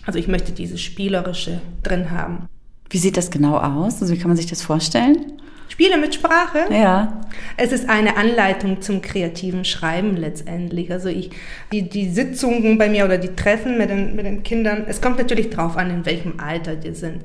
Also 0.05 0.19
ich 0.19 0.29
möchte 0.29 0.53
dieses 0.53 0.81
Spielerische 0.81 1.61
drin 1.83 2.11
haben. 2.11 2.49
Wie 2.91 2.99
sieht 2.99 3.17
das 3.17 3.31
genau 3.31 3.57
aus? 3.59 4.01
Also 4.01 4.15
wie 4.15 4.19
kann 4.19 4.29
man 4.29 4.37
sich 4.37 4.47
das 4.47 4.63
vorstellen? 4.63 5.33
Spiele 5.69 5.99
mit 5.99 6.15
Sprache? 6.15 6.67
Ja. 6.71 7.21
Es 7.57 7.73
ist 7.73 7.89
eine 7.89 8.17
Anleitung 8.17 8.81
zum 8.81 9.03
kreativen 9.03 9.65
Schreiben 9.65 10.17
letztendlich. 10.17 10.93
Also 10.93 11.09
ich, 11.09 11.31
die, 11.73 11.89
die 11.89 12.09
Sitzungen 12.09 12.79
bei 12.79 12.89
mir 12.89 13.05
oder 13.05 13.19
die 13.19 13.35
Treffen 13.35 13.77
mit 13.77 13.91
den, 13.91 14.15
mit 14.15 14.27
den 14.27 14.43
Kindern, 14.45 14.85
es 14.87 15.01
kommt 15.01 15.19
natürlich 15.19 15.51
drauf 15.51 15.77
an, 15.77 15.91
in 15.91 16.07
welchem 16.07 16.39
Alter 16.39 16.77
die 16.77 16.95
sind. 16.95 17.23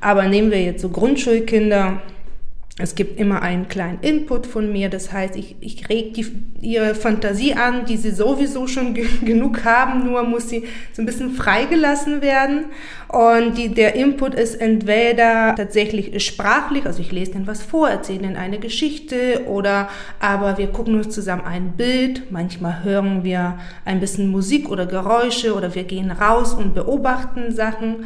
Aber 0.00 0.26
nehmen 0.28 0.50
wir 0.50 0.62
jetzt 0.62 0.82
so 0.82 0.88
Grundschulkinder, 0.88 2.02
es 2.78 2.94
gibt 2.94 3.18
immer 3.18 3.40
einen 3.40 3.68
kleinen 3.68 4.00
Input 4.02 4.46
von 4.46 4.70
mir, 4.70 4.90
das 4.90 5.10
heißt, 5.10 5.34
ich, 5.36 5.56
ich 5.60 5.88
reg 5.88 6.12
die, 6.12 6.26
ihre 6.60 6.94
Fantasie 6.94 7.54
an, 7.54 7.86
die 7.86 7.96
sie 7.96 8.10
sowieso 8.10 8.66
schon 8.66 8.92
genug 9.24 9.64
haben, 9.64 10.04
nur 10.04 10.24
muss 10.24 10.50
sie 10.50 10.64
so 10.92 11.00
ein 11.00 11.06
bisschen 11.06 11.32
freigelassen 11.32 12.20
werden. 12.20 12.66
Und 13.08 13.56
die, 13.56 13.72
der 13.72 13.94
Input 13.94 14.34
ist 14.34 14.56
entweder 14.56 15.54
tatsächlich 15.56 16.22
sprachlich, 16.22 16.84
also 16.84 17.00
ich 17.00 17.12
lese 17.12 17.32
ihnen 17.32 17.46
was 17.46 17.62
vor, 17.62 17.88
erzähle 17.88 18.24
ihnen 18.24 18.36
eine 18.36 18.58
Geschichte, 18.58 19.46
oder 19.46 19.88
aber 20.20 20.58
wir 20.58 20.66
gucken 20.66 20.96
uns 20.96 21.14
zusammen 21.14 21.44
ein 21.46 21.78
Bild, 21.78 22.30
manchmal 22.30 22.84
hören 22.84 23.24
wir 23.24 23.58
ein 23.86 24.00
bisschen 24.00 24.28
Musik 24.30 24.68
oder 24.68 24.84
Geräusche, 24.84 25.54
oder 25.54 25.74
wir 25.74 25.84
gehen 25.84 26.10
raus 26.10 26.52
und 26.52 26.74
beobachten 26.74 27.54
Sachen. 27.54 28.04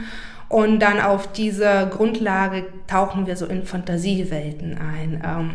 Und 0.50 0.80
dann 0.80 1.00
auf 1.00 1.32
dieser 1.32 1.86
Grundlage 1.86 2.64
tauchen 2.88 3.28
wir 3.28 3.36
so 3.36 3.46
in 3.46 3.62
Fantasiewelten 3.62 4.76
ein. 4.78 5.22
Ähm, 5.24 5.50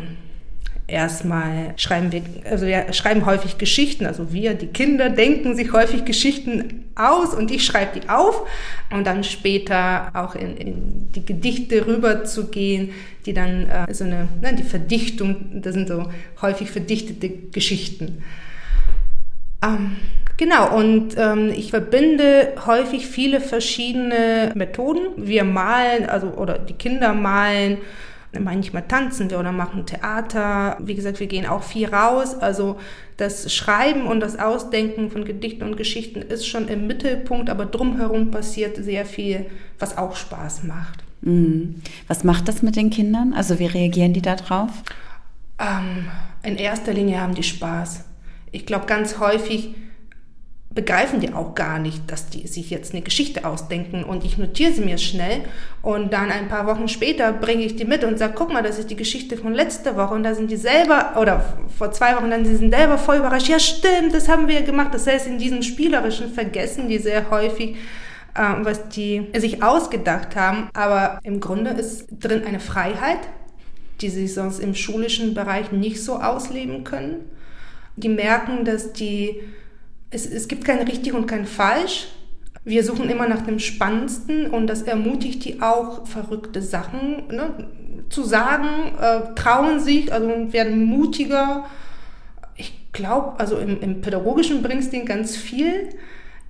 erstmal 0.86 1.74
schreiben 1.76 2.12
wir, 2.12 2.22
also 2.50 2.64
wir 2.64 2.90
schreiben 2.94 3.26
häufig 3.26 3.58
Geschichten, 3.58 4.06
also 4.06 4.32
wir, 4.32 4.54
die 4.54 4.68
Kinder, 4.68 5.10
denken 5.10 5.54
sich 5.54 5.70
häufig 5.74 6.06
Geschichten 6.06 6.86
aus 6.94 7.34
und 7.34 7.50
ich 7.50 7.66
schreibe 7.66 8.00
die 8.00 8.08
auf 8.08 8.48
und 8.90 9.06
dann 9.06 9.22
später 9.22 10.12
auch 10.14 10.34
in, 10.34 10.56
in 10.56 11.12
die 11.12 11.26
Gedichte 11.26 11.86
rüber 11.86 12.24
zu 12.24 12.46
gehen, 12.46 12.92
die 13.26 13.34
dann 13.34 13.68
äh, 13.68 13.92
so 13.92 14.04
eine, 14.04 14.28
ne, 14.40 14.54
die 14.54 14.62
Verdichtung, 14.62 15.60
das 15.60 15.74
sind 15.74 15.88
so 15.88 16.10
häufig 16.40 16.70
verdichtete 16.70 17.28
Geschichten. 17.28 18.24
Ähm, 19.62 19.96
genau, 20.36 20.76
und 20.76 21.16
ähm, 21.16 21.50
ich 21.54 21.70
verbinde 21.70 22.54
häufig 22.66 23.06
viele 23.06 23.40
verschiedene 23.40 24.52
Methoden. 24.54 25.08
Wir 25.16 25.44
malen, 25.44 26.08
also 26.08 26.28
oder 26.28 26.58
die 26.58 26.74
Kinder 26.74 27.12
malen, 27.14 27.78
manchmal 28.38 28.82
tanzen 28.86 29.30
wir 29.30 29.38
oder 29.38 29.52
machen 29.52 29.86
Theater. 29.86 30.76
Wie 30.80 30.94
gesagt, 30.94 31.20
wir 31.20 31.26
gehen 31.26 31.46
auch 31.46 31.62
viel 31.62 31.88
raus. 31.88 32.34
Also 32.34 32.78
das 33.16 33.52
Schreiben 33.52 34.06
und 34.06 34.20
das 34.20 34.38
Ausdenken 34.38 35.10
von 35.10 35.24
Gedichten 35.24 35.62
und 35.62 35.76
Geschichten 35.76 36.22
ist 36.22 36.46
schon 36.46 36.68
im 36.68 36.86
Mittelpunkt, 36.86 37.48
aber 37.50 37.66
drumherum 37.66 38.30
passiert 38.30 38.76
sehr 38.76 39.06
viel, 39.06 39.46
was 39.78 39.96
auch 39.96 40.16
Spaß 40.16 40.64
macht. 40.64 41.04
Mhm. 41.22 41.76
Was 42.08 42.24
macht 42.24 42.48
das 42.48 42.62
mit 42.62 42.76
den 42.76 42.90
Kindern? 42.90 43.32
Also 43.32 43.58
wie 43.58 43.66
reagieren 43.66 44.12
die 44.12 44.22
da 44.22 44.36
drauf? 44.36 44.70
Ähm, 45.58 46.06
in 46.42 46.56
erster 46.56 46.92
Linie 46.92 47.20
haben 47.20 47.34
die 47.34 47.42
Spaß. 47.42 48.04
Ich 48.52 48.66
glaube, 48.66 48.86
ganz 48.86 49.18
häufig 49.18 49.74
begreifen 50.76 51.20
die 51.20 51.32
auch 51.32 51.54
gar 51.54 51.78
nicht, 51.78 52.12
dass 52.12 52.28
die 52.28 52.46
sich 52.46 52.68
jetzt 52.68 52.92
eine 52.92 53.00
Geschichte 53.00 53.46
ausdenken 53.46 54.04
und 54.04 54.24
ich 54.24 54.36
notiere 54.36 54.72
sie 54.72 54.82
mir 54.82 54.98
schnell 54.98 55.40
und 55.80 56.12
dann 56.12 56.30
ein 56.30 56.48
paar 56.48 56.66
Wochen 56.66 56.86
später 56.86 57.32
bringe 57.32 57.64
ich 57.64 57.76
die 57.76 57.86
mit 57.86 58.04
und 58.04 58.18
sage, 58.18 58.34
guck 58.36 58.52
mal, 58.52 58.62
das 58.62 58.78
ist 58.78 58.90
die 58.90 58.96
Geschichte 58.96 59.38
von 59.38 59.54
letzter 59.54 59.96
Woche 59.96 60.12
und 60.12 60.22
da 60.22 60.34
sind 60.34 60.50
die 60.50 60.56
selber, 60.56 61.14
oder 61.18 61.56
vor 61.78 61.92
zwei 61.92 62.14
Wochen, 62.14 62.30
dann 62.30 62.44
sie 62.44 62.56
sind 62.56 62.74
selber 62.74 62.98
voll 62.98 63.16
überrascht, 63.16 63.48
ja 63.48 63.58
stimmt, 63.58 64.12
das 64.12 64.28
haben 64.28 64.48
wir 64.48 64.62
gemacht. 64.62 64.92
Das 64.92 65.06
heißt, 65.06 65.26
in 65.26 65.38
diesem 65.38 65.62
spielerischen 65.62 66.30
vergessen 66.30 66.88
die 66.88 66.98
sehr 66.98 67.30
häufig, 67.30 67.76
äh, 68.34 68.40
was 68.60 68.90
die 68.90 69.28
sich 69.34 69.62
ausgedacht 69.62 70.36
haben, 70.36 70.68
aber 70.74 71.20
im 71.22 71.40
Grunde 71.40 71.70
ist 71.70 72.06
drin 72.20 72.44
eine 72.46 72.60
Freiheit, 72.60 73.20
die 74.02 74.10
sie 74.10 74.28
sonst 74.28 74.58
im 74.58 74.74
schulischen 74.74 75.32
Bereich 75.32 75.72
nicht 75.72 76.04
so 76.04 76.16
ausleben 76.16 76.84
können. 76.84 77.30
Die 77.96 78.10
merken, 78.10 78.66
dass 78.66 78.92
die 78.92 79.40
es, 80.10 80.26
es 80.26 80.48
gibt 80.48 80.64
kein 80.64 80.80
richtig 80.86 81.12
und 81.12 81.26
kein 81.26 81.46
falsch. 81.46 82.08
Wir 82.64 82.82
suchen 82.82 83.08
immer 83.08 83.28
nach 83.28 83.42
dem 83.42 83.58
Spannendsten 83.58 84.50
und 84.50 84.66
das 84.66 84.82
ermutigt 84.82 85.44
die 85.44 85.62
auch, 85.62 86.06
verrückte 86.06 86.62
Sachen 86.62 87.28
ne, 87.28 87.68
zu 88.08 88.24
sagen, 88.24 88.96
äh, 89.00 89.34
trauen 89.34 89.78
sich, 89.78 90.12
also 90.12 90.52
werden 90.52 90.84
mutiger. 90.84 91.64
Ich 92.56 92.92
glaube, 92.92 93.38
also 93.38 93.58
im, 93.58 93.80
im 93.80 94.00
Pädagogischen 94.00 94.62
bringst 94.62 94.92
du 94.92 95.04
ganz 95.04 95.36
viel. 95.36 95.90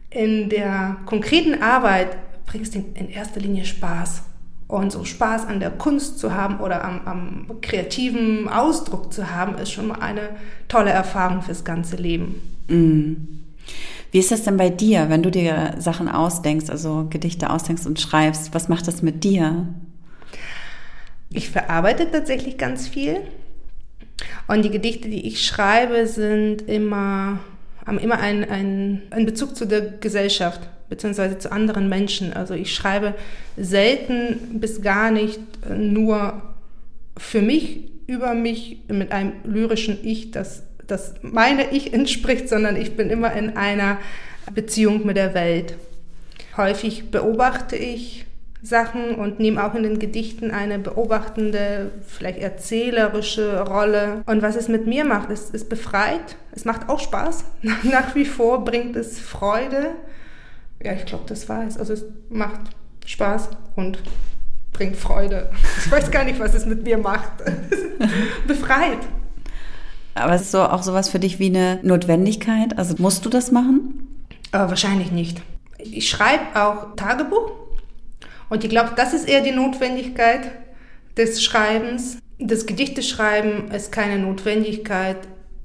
In 0.08 0.48
der 0.48 0.96
konkreten 1.04 1.62
Arbeit 1.62 2.16
bringst 2.46 2.74
du 2.74 2.78
in 2.94 3.10
erster 3.10 3.40
Linie 3.40 3.66
Spaß. 3.66 4.22
Und 4.68 4.90
so 4.90 5.04
Spaß 5.04 5.46
an 5.46 5.60
der 5.60 5.70
Kunst 5.70 6.18
zu 6.18 6.34
haben 6.34 6.58
oder 6.60 6.82
am, 6.82 7.02
am 7.04 7.60
kreativen 7.60 8.48
Ausdruck 8.48 9.12
zu 9.12 9.30
haben, 9.30 9.58
ist 9.58 9.70
schon 9.70 9.88
mal 9.88 10.00
eine 10.00 10.30
tolle 10.66 10.90
Erfahrung 10.90 11.42
fürs 11.42 11.64
ganze 11.64 11.96
Leben. 11.96 12.40
Mm. 12.68 13.36
Wie 14.12 14.18
ist 14.18 14.30
das 14.30 14.44
denn 14.44 14.56
bei 14.56 14.70
dir, 14.70 15.10
wenn 15.10 15.22
du 15.22 15.30
dir 15.30 15.74
Sachen 15.78 16.08
ausdenkst, 16.08 16.70
also 16.70 17.06
Gedichte 17.10 17.50
ausdenkst 17.50 17.86
und 17.86 18.00
schreibst? 18.00 18.54
Was 18.54 18.68
macht 18.68 18.88
das 18.88 19.02
mit 19.02 19.24
dir? 19.24 19.66
Ich 21.30 21.50
verarbeite 21.50 22.10
tatsächlich 22.10 22.56
ganz 22.56 22.88
viel. 22.88 23.18
Und 24.48 24.64
die 24.64 24.70
Gedichte, 24.70 25.08
die 25.08 25.26
ich 25.26 25.44
schreibe, 25.44 26.06
sind 26.06 26.62
immer, 26.62 27.40
haben 27.84 27.98
immer 27.98 28.18
einen, 28.18 28.44
einen, 28.44 29.02
einen 29.10 29.26
Bezug 29.26 29.56
zu 29.56 29.66
der 29.66 29.82
Gesellschaft 29.82 30.68
beziehungsweise 30.88 31.38
zu 31.38 31.50
anderen 31.50 31.88
Menschen. 31.88 32.32
Also 32.32 32.54
ich 32.54 32.74
schreibe 32.74 33.14
selten 33.56 34.60
bis 34.60 34.82
gar 34.82 35.10
nicht 35.10 35.40
nur 35.68 36.42
für 37.16 37.42
mich, 37.42 37.90
über 38.06 38.34
mich, 38.34 38.78
mit 38.88 39.10
einem 39.10 39.32
lyrischen 39.44 39.98
Ich, 40.02 40.30
das 40.30 40.62
das 40.86 41.14
meine 41.22 41.72
Ich 41.72 41.92
entspricht, 41.92 42.48
sondern 42.48 42.76
ich 42.76 42.96
bin 42.96 43.10
immer 43.10 43.32
in 43.32 43.56
einer 43.56 43.98
Beziehung 44.54 45.06
mit 45.06 45.16
der 45.16 45.34
Welt. 45.34 45.76
Häufig 46.56 47.10
beobachte 47.10 47.76
ich 47.76 48.26
Sachen 48.62 49.14
und 49.14 49.38
nehme 49.38 49.64
auch 49.64 49.74
in 49.74 49.82
den 49.82 49.98
Gedichten 49.98 50.50
eine 50.50 50.78
beobachtende, 50.78 51.92
vielleicht 52.06 52.38
erzählerische 52.38 53.60
Rolle. 53.60 54.22
Und 54.26 54.42
was 54.42 54.56
es 54.56 54.68
mit 54.68 54.86
mir 54.86 55.04
macht, 55.04 55.30
ist, 55.30 55.54
ist 55.54 55.68
befreit. 55.68 56.36
Es 56.52 56.64
macht 56.64 56.88
auch 56.88 57.00
Spaß. 57.00 57.44
Nach 57.84 58.14
wie 58.14 58.24
vor 58.24 58.64
bringt 58.64 58.96
es 58.96 59.18
Freude. 59.18 59.90
Ja, 60.82 60.92
ich 60.92 61.06
glaube, 61.06 61.24
das 61.26 61.48
war 61.48 61.66
es. 61.66 61.78
Also 61.78 61.92
es 61.92 62.04
macht 62.28 62.60
Spaß 63.04 63.50
und 63.76 63.98
bringt 64.72 64.96
Freude. 64.96 65.50
Ich 65.84 65.92
weiß 65.92 66.10
gar 66.10 66.24
nicht, 66.24 66.40
was 66.40 66.54
es 66.54 66.66
mit 66.66 66.82
mir 66.82 66.98
macht. 66.98 67.44
Befreit. 68.46 68.98
Aber 70.16 70.34
ist 70.34 70.50
so 70.50 70.62
auch 70.62 70.82
sowas 70.82 71.08
für 71.08 71.18
dich 71.18 71.38
wie 71.38 71.46
eine 71.46 71.78
Notwendigkeit? 71.82 72.78
Also 72.78 72.94
musst 72.98 73.24
du 73.24 73.28
das 73.28 73.52
machen? 73.52 74.24
Äh, 74.52 74.58
wahrscheinlich 74.58 75.12
nicht. 75.12 75.42
Ich 75.78 76.08
schreibe 76.08 76.44
auch 76.54 76.96
Tagebuch 76.96 77.52
und 78.48 78.64
ich 78.64 78.70
glaube, 78.70 78.92
das 78.96 79.12
ist 79.12 79.28
eher 79.28 79.42
die 79.42 79.52
Notwendigkeit 79.52 80.50
des 81.16 81.44
Schreibens. 81.44 82.18
Das 82.38 82.66
Gedichteschreiben 82.66 83.70
ist 83.70 83.92
keine 83.92 84.18
Notwendigkeit. 84.18 85.18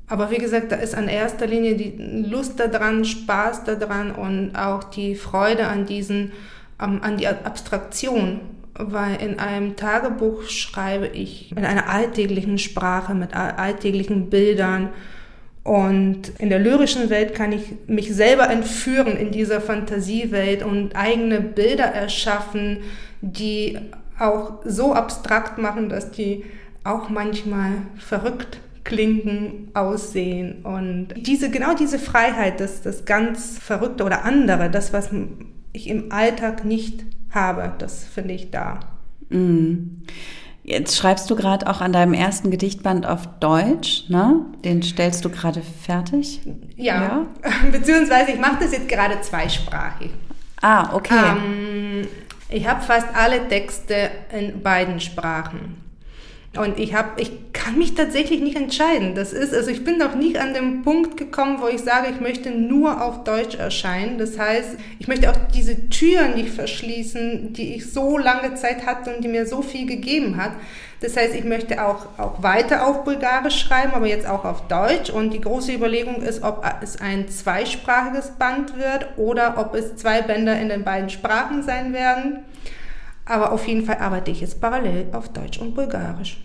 Aber 0.08 0.30
wie 0.30 0.38
gesagt, 0.38 0.74
da 0.74 0.76
ist 0.76 0.96
an 0.96 1.08
erster 1.08 1.48
Linie 1.48 1.76
die 1.76 2.26
Lust 2.30 2.60
daran, 2.60 3.06
Spaß 3.06 3.64
daran 3.64 4.12
und 4.12 4.56
auch 4.58 4.84
die 4.84 5.16
Freude 5.16 5.68
an 5.68 5.86
diesen, 5.86 6.34
an 6.78 7.16
die 7.16 7.28
Abstraktion 7.28 8.42
weil 8.88 9.22
in 9.22 9.40
einem 9.40 9.76
Tagebuch 9.76 10.44
schreibe 10.44 11.08
ich 11.08 11.52
in 11.52 11.66
einer 11.66 11.90
alltäglichen 11.90 12.58
Sprache, 12.58 13.14
mit 13.14 13.34
alltäglichen 13.34 14.30
Bildern. 14.30 14.90
Und 15.64 16.30
in 16.40 16.50
der 16.50 16.60
lyrischen 16.60 17.10
Welt 17.10 17.36
kann 17.36 17.52
ich 17.52 17.74
mich 17.88 18.14
selber 18.14 18.50
entführen 18.50 19.16
in 19.16 19.32
dieser 19.32 19.62
Fantasiewelt 19.62 20.64
und 20.64 20.96
eigene 20.96 21.40
Bilder 21.40 21.86
erschaffen, 21.86 22.80
die 23.22 23.78
auch 24.18 24.62
so 24.66 24.94
abstrakt 24.94 25.58
machen, 25.58 25.90
dass 25.90 26.12
die 26.12 26.46
auch 26.84 27.10
manchmal 27.10 27.74
verrückt 27.98 28.60
klingen, 28.84 29.70
aussehen. 29.74 30.64
Und 30.64 31.10
diese, 31.16 31.50
genau 31.50 31.76
diese 31.76 32.00
Freiheit, 32.00 32.60
das, 32.60 32.82
das 32.82 33.06
ganz 33.06 33.58
Verrückte 33.60 34.04
oder 34.04 34.26
andere, 34.26 34.70
das, 34.70 34.94
was 34.94 35.10
ich 35.74 35.88
im 35.88 36.12
Alltag 36.12 36.66
nicht 36.66 37.04
habe. 37.34 37.74
Das 37.78 38.04
finde 38.04 38.34
ich 38.34 38.52
da. 38.52 38.80
Mm. 39.30 40.04
Jetzt 40.64 40.96
schreibst 40.96 41.30
du 41.30 41.36
gerade 41.36 41.68
auch 41.68 41.82
an 41.82 41.92
deinem 41.92 42.14
ersten 42.14 42.52
Gedichtband 42.52 43.08
auf 43.08 43.28
Deutsch, 43.40 44.10
ne? 44.10 44.46
Den 44.64 44.84
stellst 44.84 45.26
du 45.26 45.30
gerade 45.30 45.62
fertig? 45.62 46.42
Ja, 46.76 47.02
ja? 47.02 47.26
beziehungsweise 47.72 48.32
ich 48.32 48.40
mache 48.40 48.58
das 48.62 48.72
jetzt 48.72 48.88
gerade 48.88 49.20
zweisprachig. 49.22 50.12
Ah, 50.62 50.94
okay. 50.94 51.16
Ähm, 51.16 52.08
ich 52.50 52.68
habe 52.68 52.82
fast 52.82 53.08
alle 53.16 53.48
Texte 53.48 54.12
in 54.38 54.62
beiden 54.62 55.00
Sprachen. 55.00 55.78
Und 56.58 56.80
ich 56.80 56.94
habe, 56.94 57.22
ich 57.22 57.32
kann 57.54 57.78
mich 57.78 57.96
tatsächlich 57.96 58.42
nicht 58.42 58.58
entscheiden. 58.58 59.16
Das 59.16 59.32
ist, 59.32 59.54
also 59.54 59.72
ich 59.72 59.86
bin 59.86 59.98
noch 59.98 60.16
nie 60.16 60.38
an 60.38 60.54
dem 60.54 60.82
Punkt 60.82 61.16
gekommen, 61.16 61.60
wo 61.62 61.68
ich 61.68 61.80
sage, 61.80 62.10
ich 62.10 62.20
möchte 62.20 62.52
nur 62.52 63.02
auf 63.02 63.24
Deutsch 63.24 63.56
erscheinen. 63.56 64.18
Das 64.18 64.38
heißt, 64.38 64.76
ich 65.00 65.08
möchte 65.08 65.32
auch 65.32 65.38
diese 65.54 65.88
Türen 65.88 66.36
nicht 66.36 66.50
verschließen, 66.50 67.54
die 67.54 67.76
ich 67.76 67.94
so 67.94 68.18
lange 68.18 68.56
Zeit 68.56 68.86
hatte 68.86 69.16
und 69.16 69.24
die 69.24 69.30
mir 69.30 69.46
so 69.46 69.62
viel 69.62 69.86
gegeben 69.86 70.36
hat. 70.36 70.52
Das 71.00 71.16
heißt, 71.16 71.34
ich 71.34 71.46
möchte 71.46 71.84
auch, 71.86 72.20
auch 72.20 72.44
weiter 72.44 72.86
auf 72.86 73.06
Bulgarisch 73.06 73.60
schreiben, 73.60 73.94
aber 73.94 74.08
jetzt 74.08 74.28
auch 74.28 74.44
auf 74.44 74.68
Deutsch. 74.68 75.10
Und 75.10 75.32
die 75.32 75.42
große 75.42 75.72
Überlegung 75.72 76.22
ist, 76.22 76.44
ob 76.44 76.66
es 76.82 77.00
ein 77.00 77.30
zweisprachiges 77.30 78.32
Band 78.32 78.78
wird 78.78 79.08
oder 79.18 79.56
ob 79.58 79.74
es 79.74 79.96
zwei 79.96 80.22
Bänder 80.22 80.60
in 80.60 80.68
den 80.68 80.84
beiden 80.84 81.10
Sprachen 81.10 81.64
sein 81.64 81.94
werden. 81.94 82.40
Aber 83.32 83.54
auf 83.54 83.66
jeden 83.66 83.86
Fall 83.86 84.00
arbeite 84.00 84.30
ich 84.30 84.42
jetzt 84.42 84.60
parallel 84.60 85.08
auf 85.14 85.30
Deutsch 85.30 85.58
und 85.58 85.74
Bulgarisch. 85.74 86.44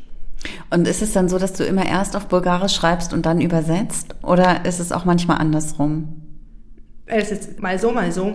Und 0.71 0.87
ist 0.87 1.03
es 1.03 1.13
dann 1.13 1.29
so, 1.29 1.37
dass 1.37 1.53
du 1.55 1.65
immer 1.65 1.85
erst 1.85 2.15
auf 2.15 2.29
Bulgarisch 2.29 2.77
schreibst 2.77 3.13
und 3.13 3.27
dann 3.27 3.41
übersetzt? 3.41 4.15
Oder 4.23 4.65
ist 4.65 4.79
es 4.79 4.93
auch 4.93 5.05
manchmal 5.05 5.39
andersrum? 5.39 6.23
Es 7.07 7.33
ist 7.33 7.61
mal 7.61 7.77
so, 7.81 7.91
mal 7.91 8.13
so. 8.13 8.35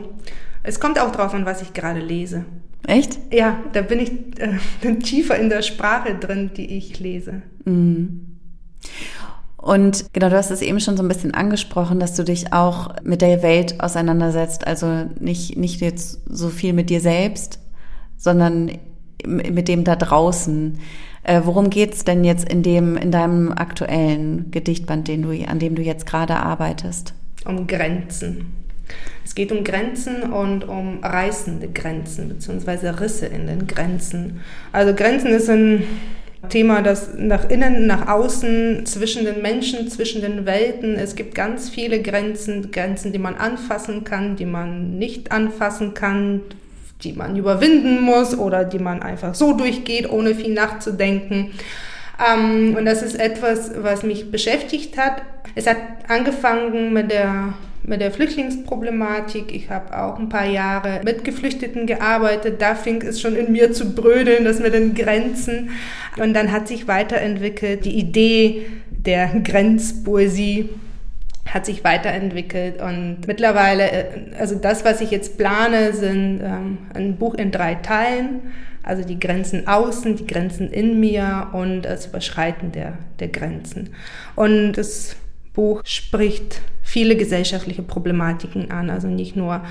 Es 0.64 0.82
kommt 0.82 1.00
auch 1.00 1.14
drauf 1.14 1.34
an, 1.34 1.46
was 1.46 1.62
ich 1.62 1.72
gerade 1.72 2.02
lese. 2.02 2.44
Echt? 2.86 3.20
Ja, 3.32 3.58
da 3.72 3.84
bin 3.84 4.00
ich 4.00 4.12
äh, 4.42 4.96
tiefer 4.96 5.38
in 5.38 5.48
der 5.48 5.62
Sprache 5.62 6.16
drin, 6.16 6.52
die 6.54 6.78
ich 6.78 7.00
lese. 7.00 7.44
Mhm. 7.64 8.38
Und 9.56 10.12
genau, 10.12 10.28
du 10.28 10.36
hast 10.36 10.52
es 10.52 10.62
eben 10.62 10.82
schon 10.82 10.98
so 10.98 11.04
ein 11.04 11.08
bisschen 11.08 11.34
angesprochen, 11.34 12.02
dass 12.02 12.16
du 12.16 12.24
dich 12.24 12.52
auch 12.52 12.96
mit 13.04 13.22
der 13.22 13.44
Welt 13.44 13.80
auseinandersetzt. 13.80 14.68
Also 14.68 15.06
nicht, 15.20 15.56
nicht 15.56 15.80
jetzt 15.80 16.20
so 16.28 16.50
viel 16.50 16.74
mit 16.74 16.90
dir 16.90 17.00
selbst, 17.00 17.61
sondern 18.22 18.72
mit 19.26 19.68
dem 19.68 19.84
da 19.84 19.96
draußen. 19.96 20.80
Äh, 21.24 21.42
worum 21.44 21.70
geht's 21.70 22.06
denn 22.06 22.24
jetzt 22.24 22.48
in 22.48 22.64
dem, 22.64 22.96
in 22.96 23.12
deinem 23.12 23.52
aktuellen 23.52 24.50
Gedichtband, 24.52 25.08
den 25.08 25.24
du, 25.24 25.32
an 25.46 25.60
dem 25.60 25.76
du 25.76 25.82
jetzt 25.82 26.06
gerade 26.06 26.36
arbeitest? 26.38 27.14
Um 27.46 27.68
Grenzen. 27.68 28.46
Es 29.24 29.36
geht 29.36 29.52
um 29.52 29.64
Grenzen 29.64 30.24
und 30.34 30.68
um 30.68 31.00
reißende 31.04 31.70
Grenzen 31.70 32.30
beziehungsweise 32.30 33.00
Risse 33.00 33.28
in 33.28 33.48
den 33.48 33.68
Grenzen. 33.68 34.42
Also 34.72 34.94
Grenzen 34.94 35.28
ist 35.28 35.50
ein 35.50 35.84
Thema, 36.50 36.82
das 36.82 37.12
nach 37.16 37.50
innen, 37.50 37.86
nach 37.88 38.08
außen, 38.08 38.86
zwischen 38.86 39.26
den 39.26 39.42
Menschen, 39.42 39.88
zwischen 39.90 40.22
den 40.22 40.46
Welten. 40.46 40.96
Es 40.96 41.16
gibt 41.16 41.36
ganz 41.36 41.70
viele 41.70 42.02
Grenzen, 42.02 42.72
Grenzen, 42.72 43.14
die 43.14 43.20
man 43.20 43.36
anfassen 43.36 44.04
kann, 44.04 44.36
die 44.36 44.46
man 44.46 44.98
nicht 44.98 45.32
anfassen 45.32 45.94
kann, 45.94 46.42
die 47.04 47.14
man 47.14 47.36
überwinden 47.36 48.02
muss 48.02 48.38
oder 48.38 48.64
die 48.64 48.80
man 48.80 49.02
einfach 49.02 49.36
so 49.36 49.54
durchgeht, 49.54 50.10
ohne 50.10 50.36
viel 50.36 50.54
nachzudenken. 50.54 51.52
Ähm, 52.20 52.76
und 52.78 52.86
das 52.86 53.02
ist 53.02 53.20
etwas, 53.20 53.72
was 53.78 54.04
mich 54.04 54.32
beschäftigt 54.32 54.98
hat. 54.98 55.22
Es 55.56 55.68
hat 55.68 55.78
angefangen 56.08 56.94
mit 56.94 57.12
der 57.12 57.54
mit 57.84 58.00
der 58.00 58.12
Flüchtlingsproblematik. 58.12 59.54
Ich 59.56 59.70
habe 59.70 59.98
auch 59.98 60.20
ein 60.20 60.30
paar 60.30 60.46
Jahre 60.46 61.02
mit 61.04 61.24
Geflüchteten 61.24 61.88
gearbeitet. 61.88 62.62
Da 62.62 62.76
fing 62.76 63.02
es 63.02 63.20
schon 63.20 63.36
in 63.36 63.52
mir 63.52 63.74
zu 63.74 63.96
brödeln, 63.96 64.46
das 64.46 64.60
mit 64.60 64.74
den 64.74 64.94
Grenzen. 64.94 65.72
Und 66.18 66.36
dann 66.36 66.52
hat 66.52 66.68
sich 66.68 66.88
weiterentwickelt 66.88 67.86
die 67.86 67.98
Idee 67.98 68.68
der 68.92 69.28
Grenzpoesie 69.44 70.70
hat 71.54 71.66
sich 71.66 71.84
weiterentwickelt 71.84 72.82
und 72.82 73.28
mittlerweile, 73.28 73.92
äh, 73.92 74.06
also 74.40 74.56
das, 74.56 74.86
was 74.86 75.02
ich 75.02 75.12
jetzt 75.12 75.38
plane, 75.38 75.94
sind 75.94 76.42
ähm, 76.42 76.78
ein 76.94 77.18
Buch 77.18 77.34
in 77.34 77.52
drei 77.52 77.76
Teilen, 77.76 78.54
also 78.84 79.04
die 79.04 79.20
Grenzen 79.20 79.68
außen, 79.68 80.16
die 80.16 80.26
Grenzen 80.26 80.72
in 80.72 81.00
mir 81.00 81.50
und 81.52 81.84
das 81.84 82.08
Überschreiten 82.08 82.72
der, 82.72 82.98
der 83.20 83.28
Grenzen. 83.28 83.90
Und 84.36 84.74
das 84.74 85.18
Buch 85.54 85.82
spricht 85.84 86.62
viele 86.82 87.18
gesellschaftliche 87.18 87.84
Problematiken 87.84 88.72
an, 88.72 88.90
also 88.90 89.08
nicht 89.08 89.36
nur 89.36 89.62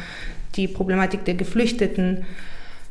die 0.57 0.69
Problematik 0.69 1.25
der 1.25 1.35
Geflüchteten, 1.35 2.27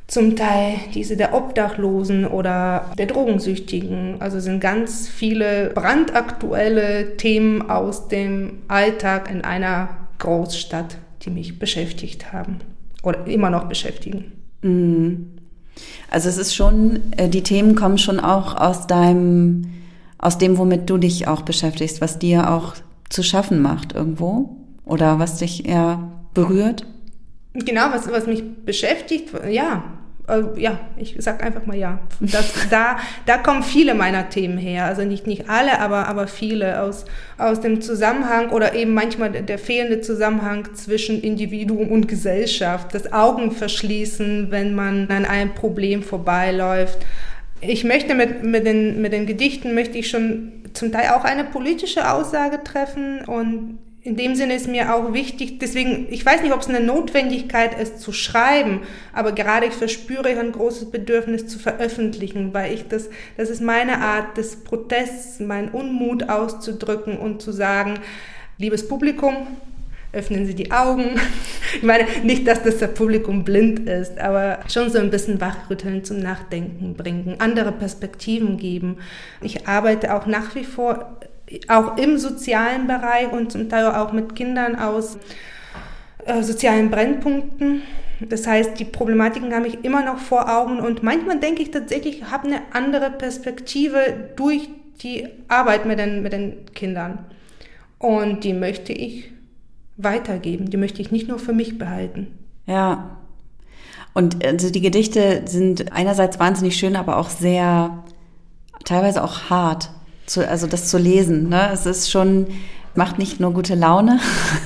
zum 0.10 0.36
Teil 0.36 0.78
diese 0.96 1.16
der 1.16 1.36
Obdachlosen 1.36 2.26
oder 2.26 2.92
der 2.98 3.06
Drogensüchtigen. 3.06 4.16
Also 4.20 4.40
sind 4.40 4.60
ganz 4.60 5.08
viele 5.08 5.72
brandaktuelle 5.76 7.16
Themen 7.18 7.70
aus 7.70 8.08
dem 8.08 8.60
Alltag 8.68 9.30
in 9.32 9.44
einer 9.44 9.90
Großstadt, 10.18 10.98
die 11.22 11.30
mich 11.30 11.60
beschäftigt 11.60 12.34
haben 12.34 12.58
oder 13.04 13.28
immer 13.28 13.52
noch 13.52 13.66
beschäftigen. 13.66 14.32
Mhm. 14.64 15.30
Also 16.10 16.28
es 16.28 16.38
ist 16.38 16.56
schon, 16.56 17.14
äh, 17.16 17.30
die 17.30 17.44
Themen 17.44 17.76
kommen 17.76 18.00
schon 18.00 18.20
auch 18.20 18.56
aus 18.56 18.88
deinem, 18.88 19.68
aus 20.18 20.40
dem, 20.40 20.58
womit 20.58 20.90
du 20.90 20.98
dich 20.98 21.28
auch 21.28 21.44
beschäftigst, 21.44 22.02
was 22.02 22.18
dir 22.18 22.52
auch 22.52 22.74
zu 23.10 23.22
schaffen 23.22 23.62
macht 23.62 23.94
irgendwo 23.94 24.58
oder 24.86 25.20
was 25.20 25.38
dich 25.38 25.68
eher 25.68 26.10
berührt? 26.34 26.86
Genau, 27.54 27.92
was, 27.92 28.12
was 28.12 28.28
mich 28.28 28.44
beschäftigt, 28.66 29.30
ja, 29.50 29.84
äh, 30.30 30.60
ja, 30.60 30.80
ich 30.98 31.16
sag 31.20 31.44
einfach 31.44 31.66
mal 31.66 31.78
ja. 31.78 32.00
Das, 32.20 32.54
da, 32.70 32.98
da 33.26 33.38
kommen 33.38 33.64
viele 33.64 33.94
meiner 33.94 34.30
Themen 34.30 34.58
her. 34.58 34.86
Also 34.86 35.04
nicht, 35.04 35.28
nicht 35.28 35.50
alle, 35.50 35.80
aber, 35.80 36.08
aber 36.08 36.28
viele 36.28 36.82
aus, 36.82 37.06
aus 37.38 37.62
dem 37.62 37.82
Zusammenhang 37.82 38.50
oder 38.50 38.76
eben 38.76 38.94
manchmal 38.94 39.32
der, 39.32 39.42
der 39.42 39.60
fehlende 39.60 40.02
Zusammenhang 40.02 40.74
zwischen 40.76 41.22
Individuum 41.22 41.90
und 41.90 42.08
Gesellschaft. 42.08 42.94
Das 42.94 43.12
Augen 43.12 43.52
verschließen, 43.52 44.52
wenn 44.52 44.76
man 44.76 45.10
an 45.10 45.26
einem 45.26 45.54
Problem 45.54 46.04
vorbeiläuft. 46.04 47.00
Ich 47.62 47.84
möchte 47.84 48.16
mit, 48.16 48.44
mit, 48.44 48.66
den, 48.66 49.02
mit 49.02 49.12
den 49.12 49.26
Gedichten 49.26 49.74
möchte 49.74 49.98
ich 49.98 50.10
schon 50.10 50.54
zum 50.74 50.92
Teil 50.92 51.10
auch 51.10 51.26
eine 51.26 51.44
politische 51.44 52.10
Aussage 52.12 52.64
treffen 52.64 53.26
und 53.26 53.80
in 54.02 54.16
dem 54.16 54.36
Sinne 54.36 54.56
ist 54.56 54.68
mir 54.68 54.96
auch 54.96 55.14
wichtig, 55.14 55.60
deswegen, 55.60 56.08
ich 56.10 56.26
weiß 56.26 56.42
nicht, 56.42 56.54
ob 56.54 56.62
es 56.62 56.70
eine 56.70 56.80
Notwendigkeit 56.80 57.80
ist 57.80 58.00
zu 58.00 58.14
schreiben, 58.14 58.82
aber 59.14 59.34
gerade 59.34 59.66
ich 59.66 59.74
verspüre 59.74 60.30
ein 60.30 60.54
großes 60.54 60.90
Bedürfnis 60.90 61.48
zu 61.48 61.60
veröffentlichen, 61.60 62.54
weil 62.54 62.74
ich 62.74 62.88
das, 62.88 63.10
das 63.36 63.50
ist 63.50 63.62
meine 63.62 64.00
Art 64.00 64.38
des 64.38 64.64
Protests, 64.64 65.42
meinen 65.42 65.70
Unmut 65.70 66.30
auszudrücken 66.30 67.18
und 67.18 67.42
zu 67.42 67.52
sagen, 67.52 68.00
liebes 68.58 68.88
Publikum, 68.88 69.36
öffnen 70.12 70.46
Sie 70.46 70.56
die 70.56 70.72
Augen. 70.72 71.12
Ich 71.76 71.84
meine, 71.84 72.06
nicht, 72.24 72.48
dass 72.48 72.64
das, 72.64 72.80
Publikum 72.96 73.44
blind 73.44 73.88
ist, 73.88 74.18
aber 74.18 74.62
schon 74.68 74.90
so 74.90 74.98
ein 74.98 75.12
bisschen 75.12 75.40
wachrütteln, 75.40 76.04
zum 76.04 76.18
Nachdenken 76.18 76.96
bringen, 76.96 77.36
andere 77.38 77.72
Perspektiven 77.72 78.58
geben. 78.58 78.98
Ich 79.40 79.68
arbeite 79.68 80.16
auch 80.16 80.26
nach 80.26 80.56
wie 80.56 80.64
vor 80.64 81.20
auch 81.68 81.98
im 81.98 82.18
sozialen 82.18 82.88
Bereich 82.88 83.32
und 83.32 83.52
zum 83.52 83.70
Teil 83.70 83.86
auch 83.86 84.12
mit 84.12 84.36
Kindern 84.36 84.76
aus 84.76 85.18
äh, 86.26 86.44
sozialen 86.44 86.90
Brennpunkten. 86.90 87.82
Das 88.22 88.46
heißt, 88.46 88.80
die 88.80 88.86
Problematiken 88.86 89.54
habe 89.54 89.68
ich 89.68 89.84
immer 89.84 90.04
noch 90.04 90.18
vor 90.20 90.50
Augen 90.50 90.80
und 90.80 91.04
manchmal 91.04 91.40
denke 91.40 91.62
ich 91.62 91.72
tatsächlich, 91.72 92.20
ich 92.20 92.32
habe 92.32 92.48
eine 92.48 92.62
andere 92.74 93.12
Perspektive 93.12 94.30
durch 94.36 94.70
die 95.02 95.28
Arbeit 95.48 95.86
mit 95.86 96.00
den, 96.00 96.22
mit 96.22 96.34
den 96.34 96.66
Kindern. 96.74 97.26
Und 97.98 98.44
die 98.44 98.54
möchte 98.54 98.94
ich 98.94 99.32
weitergeben. 99.98 100.70
Die 100.70 100.78
möchte 100.78 101.02
ich 101.02 101.12
nicht 101.12 101.28
nur 101.28 101.40
für 101.40 101.54
mich 101.54 101.78
behalten. 101.78 102.28
Ja. 102.66 103.18
Und 104.14 104.44
also 104.46 104.72
die 104.72 104.82
Gedichte 104.82 105.44
sind 105.46 105.92
einerseits 105.92 106.40
wahnsinnig 106.40 106.78
schön, 106.78 106.96
aber 106.96 107.18
auch 107.18 107.30
sehr, 107.30 108.04
teilweise 108.86 109.24
auch 109.24 109.50
hart. 109.50 109.92
Zu, 110.30 110.48
also 110.48 110.68
das 110.68 110.88
zu 110.88 111.00
lesen. 111.00 111.50
Ne? 111.50 111.70
Es 111.74 111.88
ist 111.88 112.12
schon, 112.12 112.46
macht 112.94 113.18
nicht 113.18 113.40
nur 113.40 113.52
gute 113.52 113.74
Laune. 113.74 114.20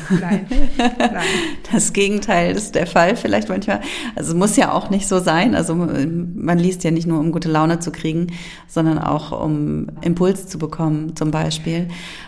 Nein. 0.10 0.46
Nein. 0.78 1.22
Das 1.72 1.94
Gegenteil 1.94 2.56
ist 2.56 2.76
der 2.76 2.86
Fall 2.86 3.16
vielleicht 3.16 3.50
manchmal. 3.50 3.80
Also 4.16 4.36
muss 4.36 4.58
ja 4.58 4.74
auch 4.74 4.90
nicht 4.90 5.08
so 5.08 5.20
sein. 5.20 5.56
Also 5.56 5.74
man 5.74 6.60
liest 6.60 6.84
ja 6.84 6.92
nicht 6.92 7.08
nur, 7.08 7.20
um 7.20 7.32
gute 7.32 7.50
Laune 7.50 7.80
zu 7.80 7.92
kriegen, 7.92 8.28
sondern 8.68 9.00
auch 9.00 9.32
um 9.32 9.88
Impuls 10.02 10.48
zu 10.48 10.60
bekommen, 10.60 11.16
zum 11.16 11.32
Beispiel. 11.32 11.88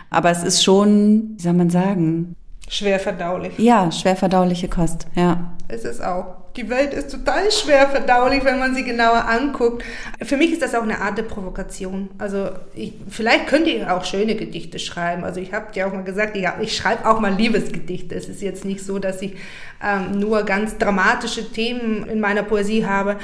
Aber 0.09 0.31
es 0.31 0.43
ist 0.43 0.63
schon, 0.63 1.35
wie 1.37 1.43
soll 1.43 1.53
man 1.53 1.69
sagen, 1.69 2.35
Schwer 2.67 2.99
verdaulich. 2.99 3.53
Ja, 3.57 3.91
schwer 3.91 4.15
verdauliche 4.15 4.67
Kost, 4.67 5.05
ja. 5.15 5.51
Es 5.67 5.85
ist 5.85 6.03
auch. 6.03 6.37
Die 6.55 6.69
Welt 6.69 6.93
ist 6.93 7.11
total 7.11 7.51
schwer 7.51 7.87
verdaulich, 7.89 8.45
wenn 8.45 8.59
man 8.59 8.73
sie 8.73 8.83
genauer 8.83 9.27
anguckt. 9.27 9.83
Für 10.21 10.37
mich 10.37 10.53
ist 10.53 10.61
das 10.61 10.73
auch 10.73 10.83
eine 10.83 11.01
Art 11.01 11.17
der 11.17 11.23
Provokation. 11.23 12.09
Also 12.17 12.49
ich, 12.73 12.93
vielleicht 13.09 13.47
könnt 13.47 13.67
ihr 13.67 13.93
auch 13.93 14.05
schöne 14.05 14.35
Gedichte 14.35 14.79
schreiben. 14.79 15.25
Also 15.25 15.41
ich 15.41 15.51
habe 15.51 15.73
dir 15.73 15.85
auch 15.85 15.91
mal 15.91 16.05
gesagt, 16.05 16.37
ich, 16.37 16.47
ich 16.61 16.77
schreibe 16.77 17.09
auch 17.09 17.19
mal 17.19 17.33
Liebesgedichte. 17.33 18.15
Es 18.15 18.29
ist 18.29 18.41
jetzt 18.41 18.63
nicht 18.63 18.85
so, 18.85 18.99
dass 18.99 19.21
ich 19.21 19.35
ähm, 19.83 20.17
nur 20.17 20.43
ganz 20.43 20.77
dramatische 20.77 21.51
Themen 21.51 22.07
in 22.07 22.21
meiner 22.21 22.43
Poesie 22.43 22.85
habe. 22.85 23.17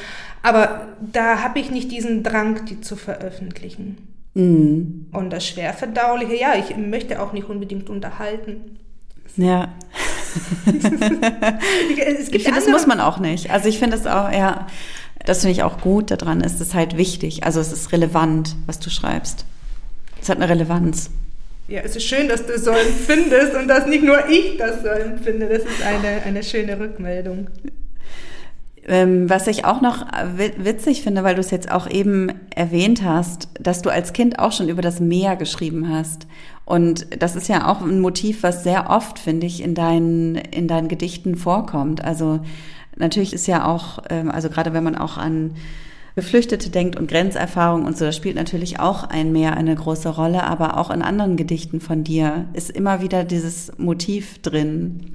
Aber 0.43 0.87
da 0.99 1.41
habe 1.41 1.59
ich 1.59 1.71
nicht 1.71 1.89
diesen 1.89 2.23
Drang, 2.23 2.65
die 2.65 2.81
zu 2.81 2.97
veröffentlichen. 2.97 3.97
Mm. 4.33 5.05
Und 5.13 5.29
das 5.29 5.47
Schwerverdauliche, 5.47 6.35
ja, 6.35 6.55
ich 6.55 6.75
möchte 6.75 7.21
auch 7.21 7.31
nicht 7.31 7.47
unbedingt 7.47 7.89
unterhalten. 7.89 8.77
Ja. 9.37 9.69
ich 10.65 12.43
finde, 12.43 12.59
das 12.59 12.67
muss 12.67 12.87
man 12.87 12.99
auch 12.99 13.19
nicht. 13.19 13.51
Also 13.51 13.67
ich 13.67 13.79
finde 13.79 13.97
es 13.97 14.05
auch, 14.05 14.31
ja, 14.31 14.67
das 15.25 15.41
finde 15.41 15.53
ich 15.53 15.63
auch 15.63 15.81
gut 15.81 16.11
daran 16.11 16.41
ist, 16.41 16.55
es 16.55 16.61
ist 16.61 16.73
halt 16.73 16.97
wichtig. 16.97 17.43
Also 17.43 17.59
es 17.59 17.71
ist 17.71 17.91
relevant, 17.91 18.55
was 18.65 18.79
du 18.79 18.89
schreibst. 18.89 19.45
Es 20.21 20.29
hat 20.29 20.37
eine 20.37 20.49
Relevanz. 20.49 21.09
Ja, 21.67 21.81
es 21.81 21.95
ist 21.95 22.03
schön, 22.03 22.27
dass 22.27 22.45
du 22.45 22.57
so 22.59 22.71
empfindest 22.71 23.55
und 23.55 23.67
dass 23.67 23.85
nicht 23.87 24.03
nur 24.03 24.29
ich 24.29 24.57
das 24.57 24.81
so 24.81 24.89
empfinde. 24.89 25.47
Das 25.47 25.59
ist 25.59 25.83
eine, 25.85 26.23
eine 26.23 26.43
schöne 26.43 26.79
Rückmeldung. 26.79 27.47
Ähm, 28.87 29.29
was 29.29 29.47
ich 29.47 29.63
auch 29.63 29.79
noch 29.79 30.05
witzig 30.57 31.03
finde, 31.03 31.23
weil 31.23 31.35
du 31.35 31.41
es 31.41 31.51
jetzt 31.51 31.71
auch 31.71 31.89
eben 31.89 32.29
erwähnt 32.55 33.03
hast, 33.03 33.47
dass 33.59 33.81
du 33.81 33.89
als 33.89 34.11
Kind 34.11 34.39
auch 34.39 34.51
schon 34.51 34.69
über 34.69 34.81
das 34.81 34.99
Meer 34.99 35.35
geschrieben 35.35 35.87
hast. 35.89 36.27
Und 36.71 37.21
das 37.21 37.35
ist 37.35 37.49
ja 37.49 37.67
auch 37.67 37.81
ein 37.81 37.99
Motiv, 37.99 38.43
was 38.43 38.63
sehr 38.63 38.89
oft, 38.89 39.19
finde 39.19 39.45
ich, 39.45 39.61
in 39.61 39.75
deinen, 39.75 40.35
in 40.37 40.69
deinen 40.69 40.87
Gedichten 40.87 41.35
vorkommt. 41.35 42.01
Also 42.01 42.39
natürlich 42.95 43.33
ist 43.33 43.45
ja 43.45 43.65
auch, 43.65 44.01
ähm, 44.09 44.31
also 44.31 44.49
gerade 44.49 44.71
wenn 44.71 44.85
man 44.85 44.95
auch 44.95 45.17
an 45.17 45.55
Geflüchtete 46.15 46.69
denkt 46.69 46.97
und 46.97 47.09
Grenzerfahrung 47.09 47.83
und 47.83 47.97
so, 47.97 48.05
das 48.05 48.15
spielt 48.15 48.37
natürlich 48.37 48.79
auch 48.79 49.03
ein 49.03 49.33
Meer 49.33 49.57
eine 49.57 49.75
große 49.75 50.07
Rolle, 50.07 50.45
aber 50.45 50.77
auch 50.77 50.91
in 50.91 51.01
anderen 51.01 51.35
Gedichten 51.35 51.81
von 51.81 52.05
dir 52.05 52.45
ist 52.53 52.69
immer 52.69 53.01
wieder 53.01 53.25
dieses 53.25 53.77
Motiv 53.77 54.41
drin. 54.41 55.11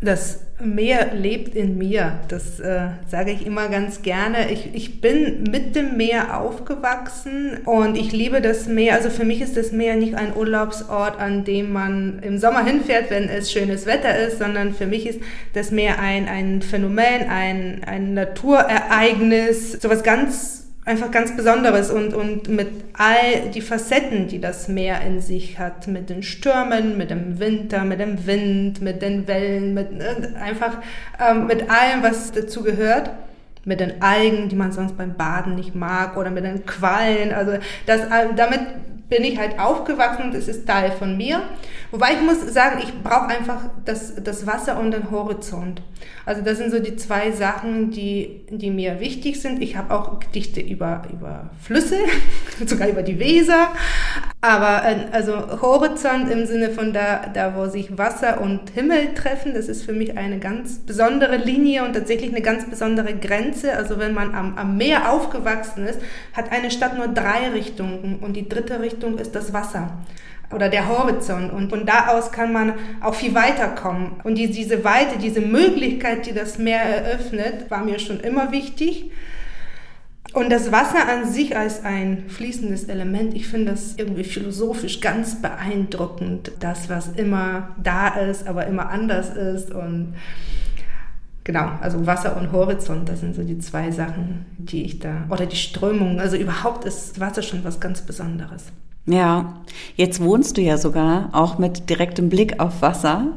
Das 0.00 0.40
Meer 0.58 1.14
lebt 1.14 1.54
in 1.54 1.76
mir, 1.78 2.20
das 2.28 2.60
äh, 2.60 2.88
sage 3.08 3.30
ich 3.30 3.46
immer 3.46 3.68
ganz 3.68 4.02
gerne. 4.02 4.50
Ich, 4.50 4.74
ich 4.74 5.00
bin 5.00 5.44
mit 5.50 5.74
dem 5.76 5.96
Meer 5.96 6.38
aufgewachsen 6.40 7.58
und 7.64 7.96
ich 7.96 8.12
liebe 8.12 8.40
das 8.40 8.66
Meer. 8.66 8.94
Also 8.94 9.10
für 9.10 9.24
mich 9.24 9.40
ist 9.40 9.56
das 9.56 9.72
Meer 9.72 9.96
nicht 9.96 10.14
ein 10.14 10.34
Urlaubsort, 10.36 11.18
an 11.18 11.44
dem 11.44 11.72
man 11.72 12.20
im 12.22 12.38
Sommer 12.38 12.64
hinfährt, 12.64 13.10
wenn 13.10 13.28
es 13.28 13.50
schönes 13.52 13.86
Wetter 13.86 14.16
ist, 14.18 14.38
sondern 14.38 14.74
für 14.74 14.86
mich 14.86 15.06
ist 15.06 15.20
das 15.54 15.70
Meer 15.70 15.98
ein, 15.98 16.26
ein 16.28 16.62
Phänomen, 16.62 17.28
ein, 17.28 17.82
ein 17.84 18.14
Naturereignis, 18.14 19.72
sowas 19.72 20.02
ganz 20.02 20.65
einfach 20.86 21.10
ganz 21.10 21.36
Besonderes 21.36 21.90
und, 21.90 22.14
und 22.14 22.48
mit 22.48 22.68
all 22.94 23.50
die 23.52 23.60
Facetten, 23.60 24.28
die 24.28 24.40
das 24.40 24.68
Meer 24.68 25.00
in 25.00 25.20
sich 25.20 25.58
hat, 25.58 25.88
mit 25.88 26.08
den 26.08 26.22
Stürmen, 26.22 26.96
mit 26.96 27.10
dem 27.10 27.40
Winter, 27.40 27.84
mit 27.84 27.98
dem 27.98 28.24
Wind, 28.26 28.80
mit 28.80 29.02
den 29.02 29.26
Wellen, 29.26 29.74
mit 29.74 29.88
äh, 30.00 30.38
einfach 30.38 30.78
ähm, 31.20 31.48
mit 31.48 31.68
allem, 31.68 32.02
was 32.02 32.30
dazu 32.30 32.62
gehört, 32.62 33.10
mit 33.64 33.80
den 33.80 34.00
Algen, 34.00 34.48
die 34.48 34.54
man 34.54 34.70
sonst 34.70 34.96
beim 34.96 35.14
Baden 35.14 35.56
nicht 35.56 35.74
mag 35.74 36.16
oder 36.16 36.30
mit 36.30 36.44
den 36.44 36.64
Quallen, 36.64 37.32
also 37.32 37.58
das, 37.86 38.02
äh, 38.02 38.28
damit 38.36 38.60
bin 39.08 39.24
ich 39.24 39.38
halt 39.38 39.58
aufgewachsen, 39.58 40.30
das 40.32 40.48
ist 40.48 40.66
Teil 40.66 40.92
von 40.92 41.16
mir. 41.16 41.42
Wobei 41.96 42.12
ich 42.12 42.20
muss 42.20 42.52
sagen, 42.52 42.82
ich 42.82 42.92
brauche 43.02 43.28
einfach 43.28 43.70
das, 43.86 44.22
das 44.22 44.46
Wasser 44.46 44.78
und 44.78 44.90
den 44.90 45.10
Horizont. 45.10 45.80
Also 46.26 46.42
das 46.42 46.58
sind 46.58 46.70
so 46.70 46.78
die 46.78 46.96
zwei 46.96 47.30
Sachen, 47.30 47.90
die, 47.90 48.44
die 48.50 48.70
mir 48.70 49.00
wichtig 49.00 49.40
sind. 49.40 49.62
Ich 49.62 49.78
habe 49.78 49.94
auch 49.94 50.20
Gedichte 50.20 50.60
über, 50.60 51.04
über 51.10 51.48
Flüsse, 51.58 51.96
sogar 52.66 52.88
über 52.88 53.02
die 53.02 53.18
Weser. 53.18 53.68
Aber 54.42 54.84
äh, 54.84 55.06
also 55.10 55.62
Horizont 55.62 56.30
im 56.30 56.44
Sinne 56.44 56.68
von 56.68 56.92
da, 56.92 57.28
da, 57.32 57.56
wo 57.56 57.66
sich 57.66 57.96
Wasser 57.96 58.42
und 58.42 58.68
Himmel 58.74 59.14
treffen, 59.14 59.54
das 59.54 59.66
ist 59.66 59.82
für 59.82 59.94
mich 59.94 60.18
eine 60.18 60.38
ganz 60.38 60.80
besondere 60.80 61.38
Linie 61.38 61.82
und 61.82 61.94
tatsächlich 61.94 62.28
eine 62.28 62.42
ganz 62.42 62.68
besondere 62.68 63.14
Grenze. 63.14 63.72
Also 63.72 63.98
wenn 63.98 64.12
man 64.12 64.34
am, 64.34 64.58
am 64.58 64.76
Meer 64.76 65.10
aufgewachsen 65.10 65.86
ist, 65.86 65.98
hat 66.34 66.52
eine 66.52 66.70
Stadt 66.70 66.94
nur 66.94 67.08
drei 67.08 67.48
Richtungen 67.54 68.18
und 68.20 68.34
die 68.34 68.50
dritte 68.50 68.80
Richtung 68.80 69.16
ist 69.16 69.34
das 69.34 69.54
Wasser 69.54 69.96
oder 70.52 70.68
der 70.68 70.88
Horizont. 70.88 71.52
Und 71.52 71.70
von 71.70 71.86
da 71.86 72.08
aus 72.08 72.32
kann 72.32 72.52
man 72.52 72.74
auch 73.00 73.14
viel 73.14 73.34
weiterkommen. 73.34 74.12
Und 74.24 74.36
die, 74.36 74.50
diese 74.50 74.84
Weite, 74.84 75.18
diese 75.18 75.40
Möglichkeit, 75.40 76.26
die 76.26 76.32
das 76.32 76.58
Meer 76.58 76.82
eröffnet, 76.82 77.70
war 77.70 77.84
mir 77.84 77.98
schon 77.98 78.20
immer 78.20 78.52
wichtig. 78.52 79.10
Und 80.32 80.50
das 80.50 80.70
Wasser 80.70 81.08
an 81.08 81.26
sich 81.30 81.56
als 81.56 81.84
ein 81.84 82.24
fließendes 82.28 82.84
Element, 82.84 83.34
ich 83.34 83.48
finde 83.48 83.72
das 83.72 83.94
irgendwie 83.96 84.24
philosophisch 84.24 85.00
ganz 85.00 85.40
beeindruckend. 85.40 86.52
Das, 86.60 86.90
was 86.90 87.08
immer 87.08 87.70
da 87.82 88.08
ist, 88.08 88.46
aber 88.46 88.66
immer 88.66 88.90
anders 88.90 89.30
ist. 89.30 89.70
Und 89.70 90.14
genau, 91.42 91.70
also 91.80 92.06
Wasser 92.06 92.36
und 92.36 92.52
Horizont, 92.52 93.08
das 93.08 93.20
sind 93.20 93.34
so 93.34 93.44
die 93.44 93.58
zwei 93.58 93.90
Sachen, 93.90 94.44
die 94.58 94.84
ich 94.84 94.98
da, 94.98 95.24
oder 95.30 95.46
die 95.46 95.56
Strömung. 95.56 96.20
Also 96.20 96.36
überhaupt 96.36 96.84
ist 96.84 97.18
Wasser 97.18 97.42
schon 97.42 97.64
was 97.64 97.80
ganz 97.80 98.02
Besonderes. 98.02 98.64
Ja, 99.06 99.54
jetzt 99.94 100.20
wohnst 100.20 100.56
du 100.56 100.60
ja 100.60 100.78
sogar 100.78 101.28
auch 101.32 101.58
mit 101.58 101.88
direktem 101.88 102.28
Blick 102.28 102.58
auf 102.58 102.82
Wasser, 102.82 103.28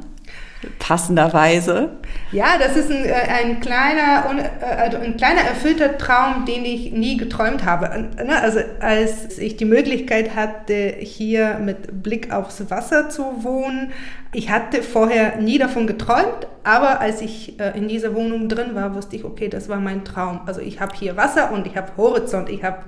passenderweise. 0.79 1.89
Ja, 2.31 2.57
das 2.59 2.75
ist 2.75 2.91
ein, 2.91 3.05
äh, 3.05 3.13
ein 3.13 3.59
kleiner, 3.59 4.25
äh, 4.61 4.65
also 4.65 4.97
ein 4.97 5.15
kleiner 5.15 5.41
erfüllter 5.41 5.97
Traum, 5.97 6.45
den 6.45 6.65
ich 6.65 6.91
nie 6.91 7.17
geträumt 7.17 7.65
habe. 7.65 8.09
Ne, 8.17 8.41
also 8.41 8.59
als 8.79 9.37
ich 9.37 9.57
die 9.57 9.65
Möglichkeit 9.65 10.35
hatte, 10.35 10.95
hier 10.99 11.59
mit 11.59 12.03
Blick 12.03 12.33
aufs 12.33 12.69
Wasser 12.69 13.09
zu 13.09 13.43
wohnen, 13.43 13.91
ich 14.33 14.49
hatte 14.49 14.83
vorher 14.83 15.37
nie 15.37 15.57
davon 15.57 15.87
geträumt, 15.87 16.47
aber 16.63 16.99
als 16.99 17.21
ich 17.21 17.59
äh, 17.59 17.77
in 17.77 17.87
dieser 17.87 18.13
Wohnung 18.13 18.49
drin 18.49 18.75
war, 18.75 18.93
wusste 18.95 19.15
ich, 19.15 19.23
okay, 19.23 19.47
das 19.47 19.69
war 19.69 19.79
mein 19.79 20.03
Traum. 20.03 20.41
Also 20.45 20.61
ich 20.61 20.81
habe 20.81 20.93
hier 20.95 21.15
Wasser 21.15 21.51
und 21.51 21.67
ich 21.67 21.77
habe 21.77 21.91
Horizont, 21.95 22.49
ich 22.49 22.63
habe 22.63 22.79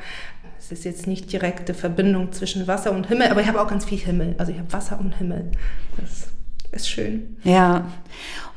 es 0.71 0.79
ist 0.79 0.85
jetzt 0.85 1.07
nicht 1.07 1.31
direkte 1.31 1.73
Verbindung 1.73 2.31
zwischen 2.31 2.67
Wasser 2.67 2.91
und 2.91 3.07
Himmel, 3.07 3.27
aber 3.27 3.41
ich 3.41 3.47
habe 3.47 3.61
auch 3.61 3.67
ganz 3.67 3.85
viel 3.85 3.97
Himmel. 3.97 4.35
Also 4.37 4.51
ich 4.51 4.57
habe 4.57 4.71
Wasser 4.71 4.99
und 4.99 5.17
Himmel. 5.17 5.51
Das 5.99 6.27
ist 6.71 6.89
schön. 6.89 7.37
Ja. 7.43 7.85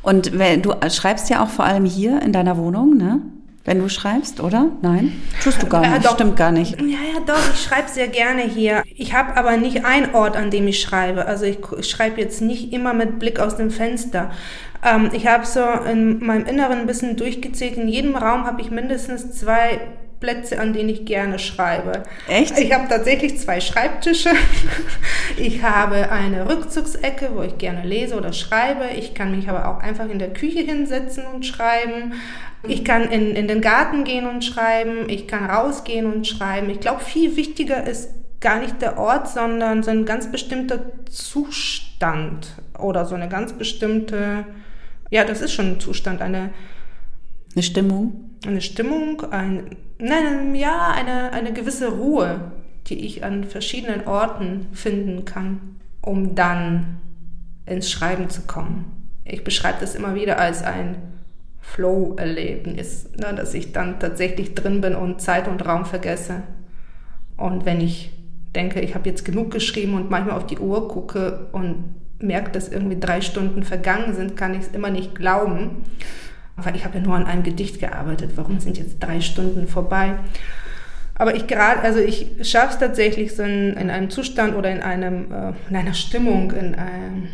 Und 0.03 0.33
du 0.33 0.74
schreibst 0.90 1.31
ja 1.31 1.42
auch 1.42 1.48
vor 1.48 1.64
allem 1.64 1.85
hier 1.85 2.22
in 2.22 2.33
deiner 2.33 2.57
Wohnung, 2.57 2.96
ne? 2.96 3.20
Wenn 3.66 3.79
du 3.79 3.88
schreibst, 3.88 4.40
oder? 4.40 4.72
Nein? 4.83 5.22
Tust 5.42 5.62
du 5.62 5.66
gar 5.66 5.81
nicht. 5.81 5.92
Ja, 5.92 5.98
doch. 5.98 6.14
Stimmt 6.14 6.37
gar 6.37 6.53
nicht. 6.53 6.79
Ja, 6.83 6.87
ja, 6.87 7.20
doch. 7.27 7.55
Ich 7.55 7.62
schreibe 7.62 7.88
sehr 7.88 8.09
gerne 8.09 8.42
hier. 8.42 8.83
Ich 8.94 9.14
habe 9.14 9.38
aber 9.38 9.57
nicht 9.57 9.87
einen 9.87 10.14
Ort, 10.14 10.37
an 10.37 10.50
dem 10.50 10.68
ich 10.68 10.83
schreibe. 10.83 11.24
Also 11.24 11.46
ich 11.46 11.59
schreibe 11.81 12.20
jetzt 12.20 12.42
nicht 12.42 12.74
immer 12.74 12.92
mit 12.92 13.18
Blick 13.18 13.40
aus 13.40 13.57
dem 13.57 13.70
Fenster. 13.70 14.31
Ähm, 14.85 15.09
ich 15.14 15.27
habe 15.27 15.46
so 15.46 15.62
in 15.90 16.22
meinem 16.24 16.44
Inneren 16.44 16.81
ein 16.81 16.87
bisschen 16.87 17.16
durchgezählt. 17.16 17.79
In 17.79 17.88
jedem 17.88 18.16
Raum 18.16 18.44
habe 18.44 18.61
ich 18.61 18.70
mindestens 18.70 19.33
zwei 19.33 19.81
Plätze, 20.24 20.58
an 20.58 20.72
denen 20.72 20.88
ich 20.88 21.04
gerne 21.04 21.38
schreibe. 21.38 22.04
Echt? 22.28 22.58
Ich 22.58 22.72
habe 22.72 22.88
tatsächlich 22.88 23.38
zwei 23.38 23.60
Schreibtische. 23.60 24.30
Ich 25.37 25.62
habe 25.62 26.10
eine 26.12 26.48
Rückzugsecke, 26.48 27.30
wo 27.34 27.42
ich 27.42 27.58
gerne 27.58 27.82
lese 27.82 28.16
oder 28.16 28.32
schreibe. 28.32 28.84
Ich 28.96 29.14
kann 29.14 29.34
mich 29.34 29.48
aber 29.48 29.68
auch 29.68 29.80
einfach 29.80 30.08
in 30.08 30.20
der 30.20 30.32
Küche 30.32 30.60
hinsetzen 30.60 31.24
und 31.26 31.44
schreiben. 31.44 32.12
Ich 32.68 32.84
kann 32.84 33.10
in, 33.10 33.34
in 33.34 33.48
den 33.48 33.60
Garten 33.60 34.04
gehen 34.04 34.28
und 34.28 34.44
schreiben. 34.44 35.08
Ich 35.08 35.26
kann 35.26 35.50
rausgehen 35.50 36.06
und 36.12 36.26
schreiben. 36.26 36.70
Ich 36.70 36.78
glaube, 36.78 37.02
viel 37.02 37.37
wichtiger 37.37 37.84
ist 37.84 38.10
gar 38.40 38.60
nicht 38.60 38.80
der 38.80 38.98
Ort, 38.98 39.28
sondern 39.28 39.82
so 39.82 39.90
ein 39.90 40.04
ganz 40.04 40.30
bestimmter 40.30 40.80
Zustand 41.10 42.46
oder 42.78 43.06
so 43.06 43.16
eine 43.16 43.28
ganz 43.28 43.54
bestimmte, 43.54 44.44
ja, 45.10 45.24
das 45.24 45.40
ist 45.40 45.52
schon 45.52 45.72
ein 45.72 45.80
Zustand, 45.80 46.20
eine, 46.20 46.50
eine 47.54 47.62
Stimmung 47.62 48.34
eine 48.46 48.61
Stimmung, 48.61 49.22
ein, 49.30 49.76
nein, 49.98 50.54
ja, 50.54 50.92
eine, 50.92 51.33
eine 51.33 51.52
gewisse 51.52 51.88
Ruhe, 51.88 52.52
die 52.87 53.07
ich 53.07 53.24
an 53.24 53.44
verschiedenen 53.44 54.07
Orten 54.07 54.66
finden 54.72 55.24
kann, 55.24 55.76
um 56.02 56.35
dann 56.35 56.98
ins 57.66 57.90
Schreiben 57.90 58.28
zu 58.28 58.42
kommen. 58.42 59.09
Ich 59.24 59.42
beschreibe 59.42 59.78
das 59.80 59.94
immer 59.94 60.14
wieder 60.14 60.38
als 60.38 60.62
ein 60.62 60.96
Flow-Erlebnis, 61.61 63.11
ne, 63.16 63.35
dass 63.35 63.54
ich 63.54 63.72
dann 63.72 63.98
tatsächlich 63.98 64.54
drin 64.54 64.80
bin 64.80 64.94
und 64.94 65.20
Zeit 65.20 65.48
und 65.48 65.66
Raum 65.66 65.87
vergesse. 65.87 66.42
Und 67.37 67.64
wenn 67.64 67.80
ich 67.80 68.12
denke, 68.54 68.80
ich 68.80 68.94
habe 68.94 69.09
jetzt 69.09 69.24
genug 69.24 69.50
geschrieben 69.50 69.94
und 69.94 70.11
manchmal 70.11 70.37
auf 70.37 70.46
die 70.46 70.59
Uhr 70.59 70.88
gucke 70.88 71.48
und 71.52 71.94
merke, 72.18 72.52
dass 72.52 72.68
irgendwie 72.68 73.00
drei 73.00 73.20
Stunden 73.20 73.64
vergangen 73.64 74.14
sind, 74.14 74.37
kann 74.37 74.54
ich 74.54 74.61
es 74.61 74.68
immer 74.68 74.90
nicht 74.90 75.14
glauben. 75.14 75.85
Aber 76.57 76.75
ich 76.75 76.85
habe 76.85 76.99
ja 76.99 77.05
nur 77.05 77.14
an 77.14 77.27
einem 77.27 77.43
Gedicht 77.43 77.81
gearbeitet. 77.81 78.33
Warum 78.37 78.61
sind 78.61 78.79
jetzt 78.79 78.99
drei 79.01 79.21
Stunden 79.21 79.67
vorbei? 79.67 80.17
Aber 81.17 81.35
ich 81.35 81.47
gerade, 81.47 81.81
also 81.81 82.01
ich 82.01 82.29
schaffe 82.43 82.75
es 82.75 82.79
tatsächlich 82.79 83.35
so 83.35 83.43
in, 83.43 83.75
in, 83.75 83.90
einem 83.90 84.11
Zustand 84.11 84.57
oder 84.57 84.71
in 84.71 84.81
einem, 84.81 85.33
äh, 85.33 85.53
in 85.69 85.77
einer 85.77 85.95
Stimmung 85.95 86.51
in 86.53 86.75
einem, 86.75 87.29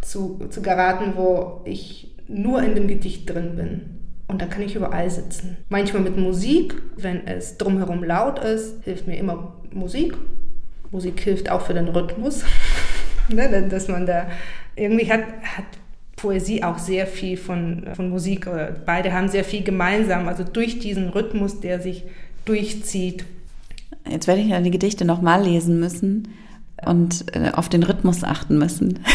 zu, 0.00 0.40
zu 0.50 0.62
geraten, 0.62 1.12
wo 1.16 1.62
ich 1.64 2.14
nur 2.28 2.62
in 2.62 2.74
dem 2.74 2.88
Gedicht 2.88 3.28
drin 3.28 3.56
bin. 3.56 3.80
Und 4.28 4.40
da 4.40 4.46
kann 4.46 4.62
ich 4.62 4.76
überall 4.76 5.10
sitzen. 5.10 5.56
Manchmal 5.68 6.02
mit 6.02 6.16
Musik, 6.16 6.80
wenn 6.96 7.26
es 7.26 7.58
drumherum 7.58 8.04
laut 8.04 8.38
ist, 8.38 8.84
hilft 8.84 9.08
mir 9.08 9.16
immer 9.16 9.56
Musik. 9.72 10.14
Musik 10.92 11.20
hilft 11.20 11.50
auch 11.50 11.62
für 11.62 11.74
den 11.74 11.88
Rhythmus, 11.88 12.44
ne, 13.28 13.68
dass 13.68 13.88
man 13.88 14.06
da 14.06 14.28
irgendwie 14.76 15.10
hat, 15.10 15.22
hat 15.42 15.64
Poesie 16.20 16.62
auch 16.62 16.78
sehr 16.78 17.06
viel 17.06 17.36
von, 17.36 17.84
von 17.94 18.10
Musik. 18.10 18.48
Beide 18.84 19.12
haben 19.12 19.28
sehr 19.28 19.44
viel 19.44 19.62
gemeinsam, 19.62 20.28
also 20.28 20.44
durch 20.44 20.78
diesen 20.78 21.08
Rhythmus, 21.08 21.60
der 21.60 21.80
sich 21.80 22.04
durchzieht. 22.44 23.24
Jetzt 24.08 24.26
werde 24.26 24.42
ich 24.42 24.52
eine 24.52 24.70
Gedichte 24.70 25.04
nochmal 25.04 25.42
lesen 25.42 25.78
müssen 25.80 26.28
und 26.86 27.24
äh, 27.34 27.50
auf 27.52 27.68
den 27.68 27.82
Rhythmus 27.82 28.24
achten 28.24 28.58
müssen. 28.58 29.00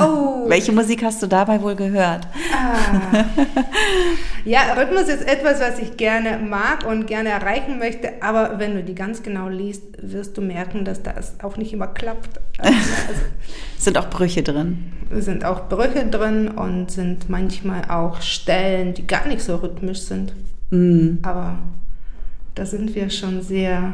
Oh. 0.00 0.48
Welche 0.48 0.70
Musik 0.70 1.02
hast 1.02 1.20
du 1.24 1.26
dabei 1.26 1.60
wohl 1.60 1.74
gehört? 1.74 2.28
Ah. 2.54 3.24
Ja, 4.44 4.72
Rhythmus 4.72 5.08
ist 5.08 5.28
etwas, 5.28 5.60
was 5.60 5.78
ich 5.78 5.98
gerne 5.98 6.38
mag 6.38 6.86
und 6.86 7.06
gerne 7.06 7.28
erreichen 7.28 7.78
möchte, 7.78 8.22
aber 8.22 8.58
wenn 8.58 8.74
du 8.74 8.82
die 8.82 8.94
ganz 8.94 9.22
genau 9.22 9.48
liest, 9.48 9.82
wirst 10.00 10.38
du 10.38 10.40
merken, 10.40 10.86
dass 10.86 11.02
das 11.02 11.34
auch 11.42 11.58
nicht 11.58 11.74
immer 11.74 11.88
klappt. 11.88 12.40
Also, 12.56 12.74
sind 13.78 13.98
auch 13.98 14.08
Brüche 14.08 14.42
drin? 14.42 14.92
Sind 15.10 15.44
auch 15.44 15.68
Brüche 15.68 16.06
drin 16.06 16.48
und 16.48 16.90
sind 16.90 17.28
manchmal 17.28 17.90
auch 17.90 18.22
Stellen, 18.22 18.94
die 18.94 19.06
gar 19.06 19.28
nicht 19.28 19.42
so 19.42 19.56
rhythmisch 19.56 20.00
sind. 20.00 20.32
Mm. 20.70 21.18
Aber 21.22 21.58
da 22.54 22.64
sind 22.64 22.94
wir 22.94 23.10
schon 23.10 23.42
sehr 23.42 23.92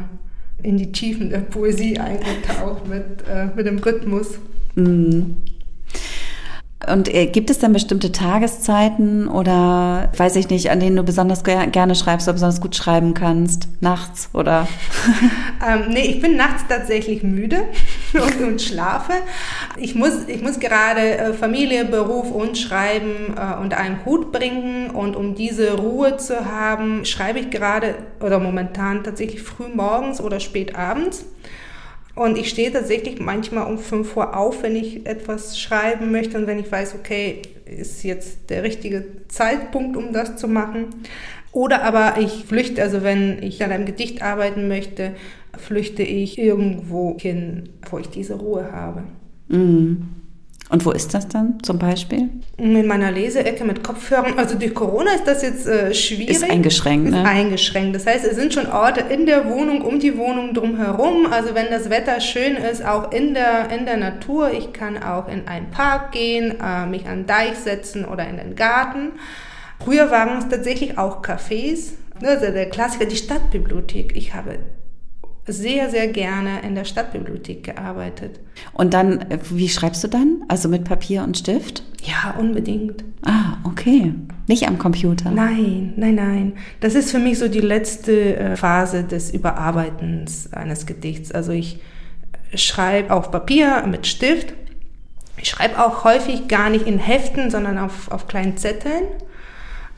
in 0.64 0.78
die 0.78 0.90
Tiefen 0.90 1.30
der 1.30 1.38
Poesie 1.38 1.98
eingetaucht 1.98 2.88
mit, 2.88 3.24
äh, 3.28 3.46
mit 3.54 3.66
dem 3.66 3.78
Rhythmus. 3.78 4.38
Mm. 4.74 5.34
Und 6.90 7.14
äh, 7.14 7.26
gibt 7.26 7.50
es 7.50 7.58
dann 7.58 7.72
bestimmte 7.72 8.12
Tageszeiten 8.12 9.28
oder 9.28 10.10
weiß 10.16 10.36
ich 10.36 10.50
nicht, 10.50 10.70
an 10.70 10.80
denen 10.80 10.96
du 10.96 11.02
besonders 11.02 11.44
gerne 11.44 11.94
schreibst 11.94 12.28
oder 12.28 12.34
besonders 12.34 12.60
gut 12.60 12.76
schreiben 12.76 13.14
kannst? 13.14 13.68
Nachts 13.80 14.30
oder? 14.32 14.66
ähm, 15.66 15.92
nee, 15.92 16.06
ich 16.06 16.20
bin 16.20 16.36
nachts 16.36 16.64
tatsächlich 16.68 17.22
müde 17.22 17.64
und, 18.14 18.42
und, 18.42 18.62
schlafe. 18.62 19.12
Ich 19.76 19.94
muss, 19.94 20.26
ich 20.26 20.42
muss 20.42 20.60
gerade 20.60 21.18
äh, 21.18 21.32
Familie, 21.32 21.84
Beruf 21.84 22.30
und 22.30 22.56
Schreiben 22.56 23.34
äh, 23.36 23.60
unter 23.60 23.78
einen 23.78 24.04
Hut 24.04 24.32
bringen 24.32 24.90
und 24.90 25.16
um 25.16 25.34
diese 25.34 25.74
Ruhe 25.74 26.16
zu 26.16 26.46
haben, 26.46 27.04
schreibe 27.04 27.38
ich 27.38 27.50
gerade 27.50 27.96
oder 28.20 28.38
momentan 28.38 29.04
tatsächlich 29.04 29.42
früh 29.42 29.68
morgens 29.68 30.20
oder 30.20 30.40
spät 30.40 30.76
abends. 30.76 31.24
Und 32.14 32.38
ich 32.38 32.48
stehe 32.48 32.72
tatsächlich 32.72 33.18
manchmal 33.18 33.66
um 33.66 33.78
5 33.78 34.16
Uhr 34.16 34.36
auf, 34.36 34.62
wenn 34.62 34.76
ich 34.76 35.04
etwas 35.04 35.58
schreiben 35.58 36.12
möchte 36.12 36.38
und 36.38 36.46
wenn 36.46 36.60
ich 36.60 36.70
weiß, 36.70 36.94
okay, 36.94 37.42
ist 37.66 38.04
jetzt 38.04 38.50
der 38.50 38.62
richtige 38.62 39.26
Zeitpunkt, 39.28 39.96
um 39.96 40.12
das 40.12 40.36
zu 40.36 40.46
machen. 40.46 40.86
Oder 41.54 41.84
aber 41.84 42.16
ich 42.18 42.44
flüchte, 42.44 42.82
also 42.82 43.04
wenn 43.04 43.40
ich 43.40 43.62
an 43.62 43.70
einem 43.70 43.86
Gedicht 43.86 44.22
arbeiten 44.22 44.66
möchte, 44.66 45.12
flüchte 45.56 46.02
ich 46.02 46.36
irgendwo 46.36 47.16
hin, 47.16 47.68
wo 47.88 47.98
ich 47.98 48.08
diese 48.08 48.34
Ruhe 48.34 48.72
habe. 48.72 49.04
Mhm. 49.46 50.08
Und 50.70 50.84
wo 50.84 50.90
ist 50.90 51.14
das 51.14 51.28
dann 51.28 51.62
zum 51.62 51.78
Beispiel? 51.78 52.28
In 52.56 52.86
meiner 52.88 53.12
Leseecke 53.12 53.64
mit 53.64 53.84
Kopfhörern. 53.84 54.36
Also 54.36 54.58
durch 54.58 54.74
Corona 54.74 55.12
ist 55.12 55.28
das 55.28 55.42
jetzt 55.42 55.68
äh, 55.68 55.94
schwierig. 55.94 56.30
Ist 56.30 56.50
eingeschränkt, 56.50 57.10
ne? 57.10 57.22
Ist 57.22 57.28
eingeschränkt. 57.28 57.94
Das 57.94 58.06
heißt, 58.06 58.24
es 58.24 58.34
sind 58.34 58.52
schon 58.52 58.66
Orte 58.66 59.04
in 59.12 59.26
der 59.26 59.48
Wohnung, 59.48 59.82
um 59.82 60.00
die 60.00 60.18
Wohnung 60.18 60.54
drumherum. 60.54 61.28
Also 61.30 61.54
wenn 61.54 61.66
das 61.70 61.88
Wetter 61.88 62.18
schön 62.20 62.56
ist, 62.56 62.84
auch 62.84 63.12
in 63.12 63.34
der, 63.34 63.70
in 63.70 63.84
der 63.84 63.98
Natur. 63.98 64.50
Ich 64.52 64.72
kann 64.72 65.00
auch 65.00 65.28
in 65.28 65.46
einen 65.46 65.70
Park 65.70 66.10
gehen, 66.10 66.54
äh, 66.60 66.86
mich 66.86 67.06
an 67.06 67.20
den 67.20 67.26
Deich 67.26 67.56
setzen 67.58 68.04
oder 68.04 68.26
in 68.26 68.38
den 68.38 68.56
Garten. 68.56 69.12
Früher 69.80 70.10
waren 70.10 70.38
es 70.38 70.48
tatsächlich 70.48 70.98
auch 70.98 71.22
Cafés. 71.22 71.92
Also 72.22 72.52
der 72.52 72.70
Klassiker, 72.70 73.06
die 73.06 73.16
Stadtbibliothek. 73.16 74.16
Ich 74.16 74.34
habe 74.34 74.58
sehr, 75.46 75.90
sehr 75.90 76.08
gerne 76.08 76.62
in 76.62 76.74
der 76.74 76.84
Stadtbibliothek 76.84 77.64
gearbeitet. 77.64 78.40
Und 78.72 78.94
dann, 78.94 79.20
äh, 79.30 79.38
wie 79.50 79.68
schreibst 79.68 80.02
du 80.04 80.08
dann? 80.08 80.42
Also 80.48 80.68
mit 80.68 80.84
Papier 80.84 81.22
und 81.22 81.36
Stift? 81.36 81.82
Ja, 82.02 82.34
unbedingt. 82.38 83.04
Ah, 83.24 83.58
okay. 83.64 84.14
Nicht 84.46 84.66
am 84.66 84.78
Computer? 84.78 85.30
Nein, 85.30 85.94
nein, 85.96 86.14
nein. 86.14 86.52
Das 86.80 86.94
ist 86.94 87.10
für 87.10 87.18
mich 87.18 87.38
so 87.38 87.48
die 87.48 87.60
letzte 87.60 88.36
äh, 88.36 88.56
Phase 88.56 89.04
des 89.04 89.30
Überarbeitens 89.32 90.52
eines 90.52 90.86
Gedichts. 90.86 91.32
Also 91.32 91.52
ich 91.52 91.80
schreibe 92.54 93.12
auf 93.12 93.30
Papier 93.30 93.84
mit 93.86 94.06
Stift. 94.06 94.54
Ich 95.36 95.48
schreibe 95.48 95.84
auch 95.84 96.04
häufig 96.04 96.48
gar 96.48 96.70
nicht 96.70 96.86
in 96.86 96.98
Heften, 96.98 97.50
sondern 97.50 97.78
auf, 97.78 98.10
auf 98.10 98.28
kleinen 98.28 98.56
Zetteln, 98.56 99.04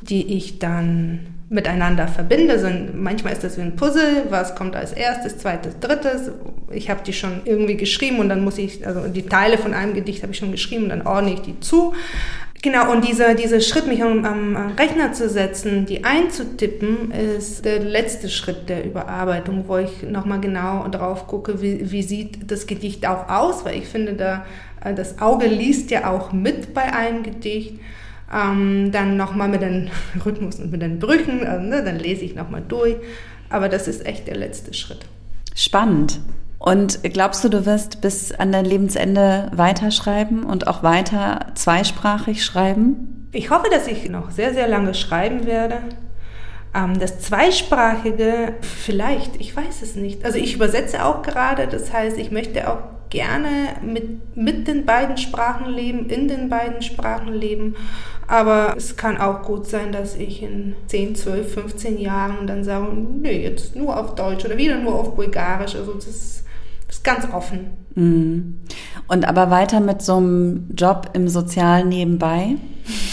die 0.03 0.37
ich 0.37 0.59
dann 0.59 1.27
miteinander 1.49 2.09
verbinde. 2.09 2.55
Also 2.55 2.69
manchmal 2.95 3.33
ist 3.33 3.45
das 3.45 3.57
wie 3.57 3.63
ein 3.63 3.77
Puzzle, 3.77 4.27
was 4.31 4.55
kommt 4.55 4.75
als 4.75 4.93
erstes, 4.93 5.39
zweites, 5.39 5.79
drittes. 5.79 6.31
Ich 6.73 6.91
habe 6.91 7.01
die 7.05 7.13
schon 7.13 7.43
irgendwie 7.45 7.77
geschrieben 7.77 8.19
und 8.19 8.29
dann 8.29 8.43
muss 8.43 8.59
ich, 8.59 8.87
also 8.87 9.07
die 9.09 9.23
Teile 9.23 9.59
von 9.59 9.73
einem 9.73 9.95
Gedicht 9.95 10.23
habe 10.23 10.33
ich 10.33 10.39
schon 10.39 10.51
geschrieben 10.51 10.85
und 10.85 10.91
dann 10.91 11.07
ordne 11.07 11.35
ich 11.35 11.41
die 11.41 11.61
zu. 11.61 11.95
Genau, 12.63 12.91
und 12.91 13.07
dieser, 13.07 13.35
dieser 13.35 13.61
Schritt, 13.61 13.87
mich 13.87 14.03
am, 14.03 14.25
am 14.25 14.57
Rechner 14.77 15.13
zu 15.13 15.29
setzen, 15.29 15.87
die 15.87 16.05
einzutippen, 16.05 17.13
ist 17.13 17.65
der 17.65 17.79
letzte 17.79 18.29
Schritt 18.29 18.69
der 18.69 18.85
Überarbeitung, 18.85 19.65
wo 19.69 19.77
ich 19.77 20.03
nochmal 20.03 20.41
genau 20.41 20.89
drauf 20.89 21.29
gucke, 21.29 21.61
wie, 21.63 21.93
wie 21.93 22.03
sieht 22.03 22.51
das 22.51 22.67
Gedicht 22.67 23.07
auch 23.07 23.29
aus, 23.29 23.65
weil 23.65 23.77
ich 23.79 23.87
finde, 23.87 24.15
da, 24.15 24.47
das 24.97 25.21
Auge 25.21 25.47
liest 25.47 25.93
ja 25.93 26.11
auch 26.11 26.33
mit 26.33 26.75
bei 26.75 26.93
einem 26.93 27.23
Gedicht. 27.23 27.75
Ähm, 28.33 28.91
dann 28.93 29.17
nochmal 29.17 29.49
mit 29.49 29.63
den 29.63 29.91
Rhythmus 30.25 30.59
und 30.59 30.73
mit 30.73 30.83
den 30.83 30.99
Brüchen, 30.99 31.47
also, 31.47 31.65
ne, 31.65 31.83
dann 31.85 31.99
lese 31.99 32.25
ich 32.25 32.35
nochmal 32.35 32.63
durch. 32.67 32.97
Aber 33.49 33.69
das 33.69 33.87
ist 33.87 34.05
echt 34.05 34.27
der 34.27 34.37
letzte 34.37 34.75
Schritt. 34.75 35.07
Spannend. 35.55 36.21
Und 36.59 37.01
glaubst 37.05 37.45
du, 37.45 37.49
du 37.49 37.67
wirst 37.67 38.01
bis 38.01 38.33
an 38.33 38.51
dein 38.51 38.65
Lebensende 38.65 39.51
weiterschreiben 39.55 40.45
und 40.45 40.67
auch 40.67 40.83
weiter 40.83 41.47
zweisprachig 41.55 42.45
schreiben? 42.45 43.29
Ich 43.33 43.51
hoffe, 43.51 43.69
dass 43.71 43.87
ich 43.87 44.09
noch 44.09 44.31
sehr, 44.31 44.55
sehr 44.55 44.67
lange 44.67 44.95
schreiben 44.95 45.47
werde. 45.47 45.79
Ähm, 46.75 46.99
das 46.99 47.21
Zweisprachige, 47.21 48.55
vielleicht, 48.63 49.37
ich 49.41 49.55
weiß 49.55 49.83
es 49.83 49.97
nicht. 49.97 50.25
Also 50.25 50.39
ich 50.39 50.55
übersetze 50.55 51.05
auch 51.05 51.23
gerade, 51.23 51.67
das 51.67 51.93
heißt, 51.93 52.19
ich 52.19 52.31
möchte 52.31 52.71
auch 52.71 52.79
gerne 53.11 53.77
mit, 53.83 54.37
mit 54.37 54.67
den 54.67 54.85
beiden 54.85 55.17
Sprachen 55.17 55.73
leben, 55.73 56.09
in 56.09 56.29
den 56.29 56.49
beiden 56.49 56.83
Sprachen 56.83 57.33
leben. 57.33 57.77
Aber 58.29 58.75
es 58.77 58.97
kann 58.97 59.19
auch 59.19 59.43
gut 59.43 59.67
sein, 59.67 59.93
dass 59.93 60.17
ich 60.17 60.43
in 60.43 60.75
10, 60.89 61.15
12, 61.15 61.55
15 61.55 61.99
Jahren 61.99 62.47
dann 62.47 62.65
sage, 62.65 62.87
nee, 62.93 63.43
jetzt 63.43 63.77
nur 63.77 63.99
auf 63.99 64.15
Deutsch 64.15 64.45
oder 64.45 64.57
wieder 64.57 64.79
nur 64.79 64.95
auf 64.95 65.15
Bulgarisch. 65.15 65.77
Also 65.77 65.93
das 65.93 66.07
ist, 66.07 66.45
das 66.89 66.97
ist 66.97 67.05
ganz 67.05 67.27
offen. 67.33 67.71
Mhm. 67.95 68.61
Und 69.09 69.29
aber 69.29 69.51
weiter 69.51 69.81
mit 69.81 70.03
so 70.03 70.17
einem 70.17 70.69
Job 70.77 71.11
im 71.13 71.29
Sozialen 71.29 71.89
nebenbei? 71.89 72.57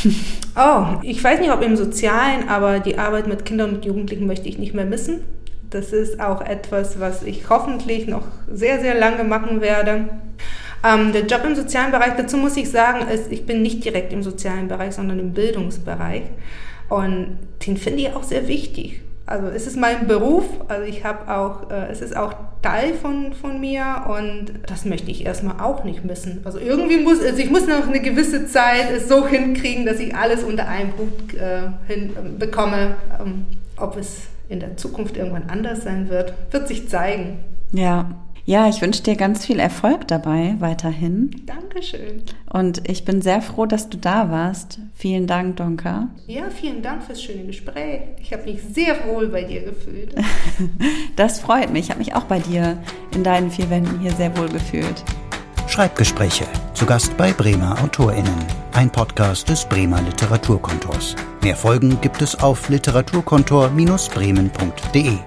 Oh, 0.56 0.86
ich 1.02 1.24
weiß 1.24 1.40
nicht, 1.40 1.52
ob 1.52 1.64
im 1.64 1.76
Sozialen, 1.76 2.48
aber 2.48 2.80
die 2.80 3.00
Arbeit 3.00 3.26
mit 3.26 3.44
Kindern 3.44 3.72
und 3.72 3.86
Jugendlichen 3.86 4.28
möchte 4.28 4.48
ich 4.48 4.60
nicht 4.60 4.76
mehr 4.76 4.86
missen. 4.86 5.22
Das 5.72 5.92
ist 5.92 6.20
auch 6.20 6.42
etwas, 6.42 7.00
was 7.00 7.24
ich 7.24 7.50
hoffentlich 7.50 8.08
noch 8.08 8.28
sehr, 8.52 8.80
sehr 8.80 8.94
lange 8.94 9.24
machen 9.24 9.62
werde. 9.62 10.10
Ähm, 10.84 11.14
der 11.14 11.26
Job 11.26 11.44
im 11.46 11.56
sozialen 11.56 11.92
Bereich, 11.92 12.14
dazu 12.18 12.38
muss 12.38 12.58
ich 12.58 12.70
sagen, 12.70 13.08
ist, 13.08 13.32
ich 13.32 13.46
bin 13.46 13.62
nicht 13.62 13.86
direkt 13.86 14.12
im 14.12 14.22
sozialen 14.22 14.68
Bereich, 14.68 14.94
sondern 14.94 15.20
im 15.20 15.34
Bildungsbereich. 15.34 16.24
Und 16.90 17.38
den 17.66 17.78
finde 17.78 18.02
ich 18.02 18.14
auch 18.14 18.24
sehr 18.24 18.48
wichtig. 18.48 19.02
Also 19.26 19.48
es 19.48 19.68
ist 19.68 19.78
mein 19.78 20.06
Beruf, 20.06 20.44
also 20.68 20.84
ich 20.84 21.06
habe 21.06 21.34
auch, 21.34 21.72
äh, 21.72 21.88
es 21.90 22.02
ist 22.02 22.16
auch 22.16 22.34
Teil 22.62 22.94
von, 22.94 23.32
von 23.34 23.60
mir 23.62 24.04
und 24.10 24.52
das 24.68 24.84
möchte 24.84 25.12
ich 25.12 25.26
erstmal 25.26 25.62
auch 25.62 25.86
nicht 25.86 26.04
missen. 26.04 26.42
Also 26.44 26.60
irgendwie 26.60 26.98
muss, 26.98 27.24
also 27.24 27.38
ich 27.38 27.50
muss 27.50 27.66
noch 27.66 27.88
eine 27.88 28.02
gewisse 28.02 28.48
Zeit 28.48 28.92
es 28.94 29.08
so 29.08 29.26
hinkriegen, 29.26 29.86
dass 29.86 30.00
ich 30.00 30.14
alles 30.14 30.44
unter 30.44 30.68
einem 30.68 30.92
Hut 30.98 31.36
äh, 31.36 31.70
hinbekomme, 31.88 32.96
ähm, 33.18 33.46
ob 33.78 33.96
es 33.96 34.24
in 34.50 34.60
der 34.60 34.76
Zukunft 34.76 35.16
irgendwann 35.16 35.50
anders 35.50 35.84
sein 35.84 36.10
wird, 36.10 36.34
wird 36.52 36.68
sich 36.68 36.90
zeigen. 36.90 37.40
Ja. 37.72 38.12
Ja, 38.46 38.68
ich 38.68 38.82
wünsche 38.82 39.04
dir 39.04 39.16
ganz 39.16 39.46
viel 39.46 39.58
Erfolg 39.58 40.06
dabei 40.10 40.58
weiterhin. 40.60 41.32
Dankeschön. 41.46 42.24
Und 42.52 42.90
ich 42.90 43.06
bin 43.06 43.22
sehr 43.22 43.42
froh, 43.42 43.66
dass 43.66 43.88
du 43.90 43.98
da 43.98 44.32
warst. 44.32 44.80
Vielen 44.94 45.28
Dank, 45.28 45.56
Donka. 45.56 46.10
Ja, 46.28 46.50
vielen 46.50 46.82
Dank 46.82 47.04
fürs 47.04 47.24
schöne 47.24 47.46
Gespräch. 47.46 48.02
Ich 48.22 48.34
habe 48.34 48.44
mich 48.44 48.62
sehr 48.62 49.08
wohl 49.08 49.30
bei 49.30 49.44
dir 49.44 49.64
gefühlt. 49.64 50.14
das 51.16 51.40
freut 51.40 51.72
mich. 51.72 51.86
Ich 51.86 51.90
habe 51.90 52.00
mich 52.00 52.16
auch 52.16 52.26
bei 52.26 52.40
dir 52.40 52.78
in 53.16 53.24
deinen 53.24 53.50
vier 53.50 53.70
Wänden 53.70 54.02
hier 54.02 54.12
sehr 54.12 54.38
wohl 54.38 54.50
gefühlt. 54.50 55.06
Schreibgespräche. 55.68 56.44
Zu 56.74 56.86
Gast 56.86 57.16
bei 57.16 57.32
Bremer 57.32 57.82
AutorInnen. 57.82 58.46
Ein 58.74 58.90
Podcast 58.90 59.48
des 59.48 59.64
Bremer 59.64 60.02
Literaturkontors. 60.02 61.16
Mehr 61.42 61.56
Folgen 61.56 62.02
gibt 62.02 62.22
es 62.22 62.38
auf 62.42 62.68
literaturkontor-bremen.de. 62.68 65.18